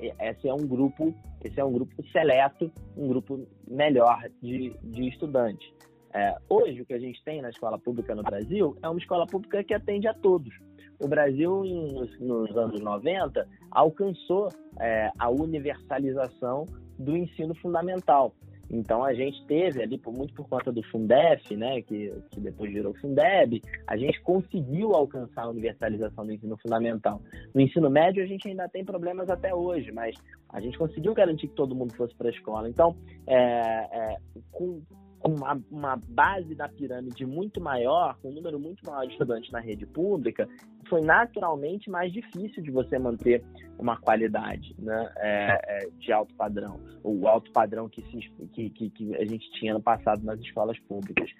é, 0.00 0.30
esse 0.30 0.48
é 0.48 0.54
um 0.54 0.66
grupo, 0.66 1.12
esse 1.42 1.58
é 1.58 1.64
um 1.64 1.72
grupo 1.72 1.94
seleto, 2.12 2.70
um 2.96 3.08
grupo 3.08 3.44
melhor 3.66 4.22
de, 4.40 4.72
de 4.84 5.08
estudantes. 5.08 5.68
É, 6.14 6.36
hoje, 6.48 6.80
o 6.80 6.86
que 6.86 6.94
a 6.94 6.98
gente 6.98 7.22
tem 7.24 7.42
na 7.42 7.50
escola 7.50 7.78
pública 7.78 8.14
no 8.14 8.22
Brasil 8.22 8.76
é 8.82 8.88
uma 8.88 8.98
escola 8.98 9.26
pública 9.26 9.64
que 9.64 9.74
atende 9.74 10.06
a 10.06 10.14
todos 10.14 10.54
o 10.98 11.08
Brasil, 11.08 11.64
nos, 11.64 12.20
nos 12.20 12.56
anos 12.56 12.80
90, 12.80 13.46
alcançou 13.70 14.48
é, 14.80 15.10
a 15.18 15.30
universalização 15.30 16.66
do 16.98 17.16
ensino 17.16 17.54
fundamental. 17.54 18.34
Então 18.70 19.04
a 19.04 19.14
gente 19.14 19.44
teve 19.46 19.82
ali, 19.82 19.96
por, 19.96 20.12
muito 20.12 20.34
por 20.34 20.48
conta 20.48 20.72
do 20.72 20.82
Fundef, 20.84 21.56
né, 21.56 21.82
que, 21.82 22.12
que 22.30 22.40
depois 22.40 22.72
virou 22.72 22.94
Fundeb, 22.94 23.62
a 23.86 23.96
gente 23.96 24.20
conseguiu 24.22 24.92
alcançar 24.92 25.42
a 25.42 25.50
universalização 25.50 26.26
do 26.26 26.32
ensino 26.32 26.56
fundamental. 26.56 27.22
No 27.54 27.60
ensino 27.60 27.88
médio 27.88 28.22
a 28.22 28.26
gente 28.26 28.48
ainda 28.48 28.68
tem 28.68 28.84
problemas 28.84 29.30
até 29.30 29.54
hoje, 29.54 29.92
mas 29.92 30.16
a 30.48 30.60
gente 30.60 30.76
conseguiu 30.78 31.14
garantir 31.14 31.48
que 31.48 31.54
todo 31.54 31.74
mundo 31.74 31.94
fosse 31.94 32.14
para 32.14 32.28
a 32.28 32.32
escola. 32.32 32.68
Então, 32.68 32.96
é, 33.26 33.36
é, 33.36 34.16
com, 34.50 34.82
uma, 35.24 35.60
uma 35.70 35.96
base 35.96 36.54
da 36.54 36.68
pirâmide 36.68 37.24
muito 37.24 37.60
maior, 37.60 38.16
com 38.20 38.30
um 38.30 38.34
número 38.34 38.58
muito 38.58 38.84
maior 38.84 39.06
de 39.06 39.12
estudantes 39.12 39.50
na 39.50 39.60
rede 39.60 39.86
pública, 39.86 40.48
foi 40.88 41.00
naturalmente 41.00 41.90
mais 41.90 42.12
difícil 42.12 42.62
de 42.62 42.70
você 42.70 42.98
manter 42.98 43.44
uma 43.78 43.96
qualidade 43.96 44.74
né, 44.78 45.12
é, 45.16 45.84
é, 45.84 45.88
de 45.98 46.12
alto 46.12 46.34
padrão, 46.34 46.80
o 47.02 47.26
alto 47.28 47.50
padrão 47.52 47.88
que, 47.88 48.02
se, 48.02 48.30
que, 48.52 48.70
que, 48.70 48.90
que 48.90 49.16
a 49.16 49.24
gente 49.24 49.50
tinha 49.52 49.74
no 49.74 49.82
passado 49.82 50.24
nas 50.24 50.40
escolas 50.40 50.78
públicas. 50.80 51.30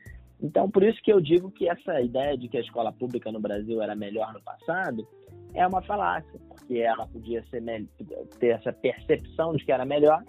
Então, 0.41 0.71
por 0.71 0.83
isso 0.83 1.01
que 1.03 1.13
eu 1.13 1.21
digo 1.21 1.51
que 1.51 1.69
essa 1.69 2.01
ideia 2.01 2.37
de 2.37 2.49
que 2.49 2.59
a 2.59 2.61
escola 2.61 2.93
pública 2.93 3.33
no 3.33 3.41
Brasil 3.41 3.81
era 3.81 3.97
melhor 3.97 4.33
no 4.35 4.43
passado 4.43 5.07
é 5.55 5.67
uma 5.67 5.81
falácia, 5.83 6.39
porque 6.49 6.79
ela 6.79 7.07
podia 7.07 7.43
ser, 7.45 7.63
ter 8.39 8.49
essa 8.49 8.73
percepção 8.73 9.55
de 9.55 9.65
que 9.65 9.73
era 9.73 9.87
melhor, 9.87 10.23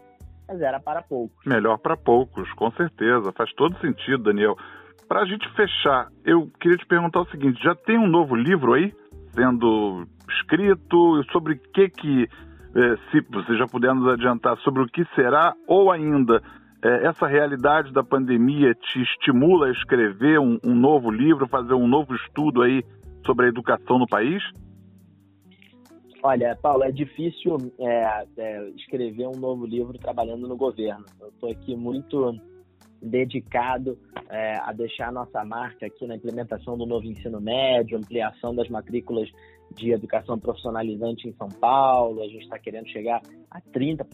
mas 0.48 0.62
era 0.62 0.80
para 0.80 1.02
poucos. 1.02 1.46
Melhor 1.46 1.78
para 1.78 1.98
poucos, 1.98 2.50
com 2.54 2.72
certeza. 2.72 3.34
Faz 3.34 3.52
todo 3.54 3.78
sentido, 3.80 4.24
Daniel. 4.24 4.56
Para 5.08 5.22
a 5.22 5.26
gente 5.26 5.48
fechar, 5.56 6.10
eu 6.24 6.50
queria 6.60 6.78
te 6.78 6.86
perguntar 6.86 7.22
o 7.22 7.30
seguinte: 7.30 7.62
já 7.62 7.76
tem 7.76 7.98
um 7.98 8.08
novo 8.08 8.36
livro 8.36 8.74
aí 8.74 8.94
sendo 9.38 10.08
escrito 10.28 11.24
sobre 11.32 11.56
que 11.74 11.90
que 11.90 12.28
é, 12.76 12.98
se 13.12 13.22
você 13.30 13.56
já 13.58 13.66
puder 13.66 13.94
nos 13.94 14.08
adiantar 14.14 14.58
sobre 14.58 14.82
o 14.82 14.88
que 14.88 15.06
será, 15.16 15.54
ou 15.68 15.92
ainda 15.92 16.42
é, 16.84 17.08
essa 17.08 17.28
realidade 17.28 17.94
da 17.94 18.04
pandemia 18.04 18.74
te 18.74 19.02
estimula 19.02 19.68
a 19.68 19.72
escrever 19.72 20.40
um, 20.40 20.60
um 20.66 20.76
novo 20.76 21.10
livro, 21.12 21.48
fazer 21.48 21.74
um 21.74 21.88
novo 21.88 22.14
estudo 22.16 22.62
aí 22.62 22.84
sobre 23.26 23.46
a 23.46 23.50
educação 23.50 24.00
no 24.00 24.08
país? 24.08 24.44
Olha, 26.24 26.58
Paulo, 26.62 26.84
é 26.84 26.92
difícil 26.92 27.58
é, 27.80 28.26
é, 28.38 28.70
escrever 28.72 29.28
um 29.28 29.40
novo 29.40 29.66
livro 29.66 29.98
trabalhando 29.98 30.48
no 30.48 30.58
governo. 30.58 31.06
Eu 31.22 31.30
estou 31.30 31.50
aqui 31.50 31.76
muito 31.76 32.36
dedicado 33.02 33.98
é, 34.30 34.56
a 34.60 34.72
deixar 34.74 35.12
nossa 35.12 35.44
marca 35.46 35.86
aqui 35.86 36.06
na 36.06 36.16
implementação 36.16 36.78
do 36.78 36.86
novo 36.86 37.06
ensino 37.06 37.40
médio, 37.40 37.98
ampliação 37.98 38.54
das 38.54 38.68
matrículas 38.70 39.30
de 39.76 39.92
educação 39.92 40.40
profissionalizante 40.40 41.28
em 41.28 41.34
São 41.34 41.48
Paulo. 41.48 42.22
A 42.22 42.28
gente 42.28 42.44
está 42.44 42.58
querendo 42.58 42.88
chegar 42.88 43.22
a 43.52 43.62
30% 43.62 44.06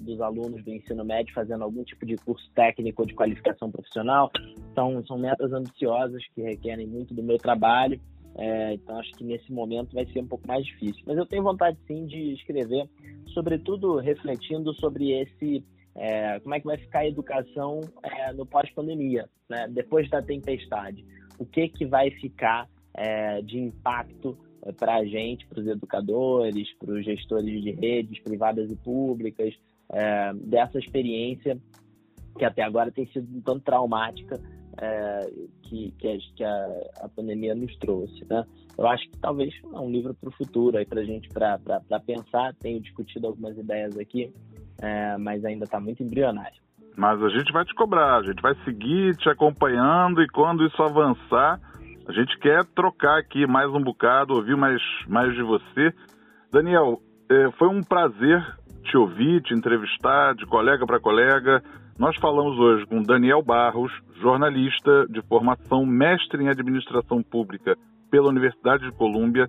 dos 0.00 0.20
alunos 0.20 0.64
do 0.64 0.70
ensino 0.70 1.04
médio 1.04 1.34
fazendo 1.34 1.62
algum 1.62 1.84
tipo 1.84 2.04
de 2.06 2.16
curso 2.16 2.50
técnico 2.54 3.02
ou 3.02 3.06
de 3.06 3.14
qualificação 3.14 3.70
profissional. 3.70 4.30
Então, 4.70 5.04
são 5.06 5.18
metas 5.18 5.52
ambiciosas 5.52 6.22
que 6.34 6.42
requerem 6.42 6.86
muito 6.86 7.14
do 7.14 7.22
meu 7.22 7.38
trabalho. 7.38 8.00
É, 8.34 8.74
então, 8.74 8.98
acho 8.98 9.12
que 9.12 9.24
nesse 9.24 9.52
momento 9.52 9.94
vai 9.94 10.06
ser 10.06 10.20
um 10.20 10.26
pouco 10.26 10.46
mais 10.46 10.64
difícil. 10.64 11.02
Mas 11.06 11.18
eu 11.18 11.26
tenho 11.26 11.42
vontade, 11.42 11.76
sim, 11.86 12.06
de 12.06 12.32
escrever, 12.32 12.88
sobretudo 13.34 13.96
refletindo 13.96 14.72
sobre 14.74 15.12
esse 15.12 15.62
é, 15.94 16.40
como 16.40 16.54
é 16.54 16.60
que 16.60 16.66
vai 16.66 16.78
ficar 16.78 17.00
a 17.00 17.08
educação 17.08 17.80
é, 18.02 18.32
no 18.32 18.46
pós-pandemia, 18.46 19.28
né? 19.48 19.68
depois 19.68 20.08
da 20.08 20.22
tempestade. 20.22 21.04
O 21.38 21.44
que, 21.44 21.68
que 21.68 21.84
vai 21.84 22.10
ficar 22.10 22.68
é, 22.94 23.42
de 23.42 23.58
impacto 23.58 24.38
é, 24.64 24.72
para 24.72 24.96
a 24.96 25.04
gente, 25.04 25.46
para 25.46 25.60
os 25.60 25.66
educadores, 25.66 26.72
para 26.78 26.92
os 26.92 27.04
gestores 27.04 27.62
de 27.62 27.72
redes 27.72 28.22
privadas 28.22 28.70
e 28.70 28.76
públicas, 28.76 29.54
é, 29.90 30.32
dessa 30.34 30.78
experiência 30.78 31.58
que 32.38 32.44
até 32.44 32.62
agora 32.62 32.90
tem 32.90 33.06
sido 33.08 33.42
tanto 33.42 33.60
traumática 33.60 34.40
é, 34.80 35.30
que, 35.62 35.92
que, 35.98 36.08
a, 36.08 36.18
que 36.34 36.44
a, 36.44 36.80
a, 37.02 37.08
pandemia 37.08 37.54
nos 37.54 37.76
trouxe. 37.76 38.24
Né? 38.24 38.46
Eu 38.78 38.86
acho 38.86 39.08
que 39.10 39.18
talvez 39.18 39.52
é 39.62 39.78
um 39.78 39.90
livro 39.90 40.14
para 40.14 40.30
o 40.30 40.32
futuro 40.32 40.84
para 40.86 41.00
a 41.02 41.04
gente 41.04 41.28
para 41.28 41.60
pensar. 42.06 42.54
Tenho 42.54 42.80
discutido 42.80 43.26
algumas 43.26 43.58
ideias 43.58 43.98
aqui 43.98 44.32
é, 44.82 45.16
mas 45.16 45.44
ainda 45.44 45.64
está 45.64 45.78
muito 45.78 46.02
embrionário. 46.02 46.60
Mas 46.96 47.22
a 47.22 47.28
gente 47.28 47.52
vai 47.52 47.64
te 47.64 47.74
cobrar, 47.74 48.16
a 48.16 48.22
gente 48.22 48.42
vai 48.42 48.54
seguir 48.64 49.16
te 49.16 49.30
acompanhando 49.30 50.20
e 50.20 50.28
quando 50.28 50.66
isso 50.66 50.82
avançar, 50.82 51.58
a 52.06 52.12
gente 52.12 52.36
quer 52.38 52.64
trocar 52.74 53.18
aqui 53.18 53.46
mais 53.46 53.70
um 53.70 53.80
bocado, 53.80 54.34
ouvir 54.34 54.56
mais, 54.56 54.82
mais 55.08 55.32
de 55.34 55.42
você. 55.42 55.94
Daniel, 56.50 57.00
é, 57.30 57.50
foi 57.52 57.68
um 57.68 57.80
prazer 57.80 58.44
te 58.82 58.96
ouvir, 58.96 59.40
te 59.42 59.54
entrevistar, 59.54 60.34
de 60.34 60.44
colega 60.44 60.84
para 60.84 61.00
colega. 61.00 61.62
Nós 61.96 62.16
falamos 62.16 62.58
hoje 62.58 62.84
com 62.86 63.00
Daniel 63.00 63.42
Barros, 63.42 63.92
jornalista 64.20 65.06
de 65.08 65.22
formação, 65.22 65.86
mestre 65.86 66.42
em 66.42 66.48
administração 66.48 67.22
pública 67.22 67.76
pela 68.10 68.28
Universidade 68.28 68.84
de 68.84 68.92
Colômbia, 68.92 69.48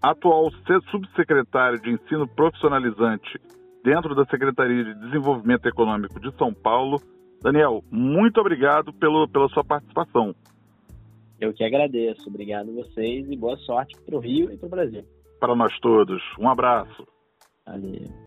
atual 0.00 0.50
subsecretário 0.90 1.80
de 1.80 1.90
ensino 1.90 2.28
profissionalizante 2.28 3.40
dentro 3.84 4.14
da 4.14 4.24
Secretaria 4.24 4.82
de 4.82 4.94
Desenvolvimento 4.94 5.66
Econômico 5.66 6.18
de 6.18 6.34
São 6.38 6.54
Paulo. 6.54 6.98
Daniel, 7.42 7.84
muito 7.90 8.40
obrigado 8.40 8.94
pelo, 8.94 9.28
pela 9.28 9.46
sua 9.50 9.62
participação. 9.62 10.34
Eu 11.38 11.52
que 11.52 11.62
agradeço. 11.62 12.26
Obrigado 12.28 12.70
a 12.70 12.82
vocês 12.82 13.30
e 13.30 13.36
boa 13.36 13.58
sorte 13.58 13.94
para 14.00 14.16
o 14.16 14.18
Rio 14.18 14.50
e 14.50 14.56
para 14.56 14.66
o 14.66 14.70
Brasil. 14.70 15.04
Para 15.38 15.54
nós 15.54 15.78
todos. 15.80 16.22
Um 16.38 16.48
abraço. 16.48 17.06
Valeu. 17.66 18.24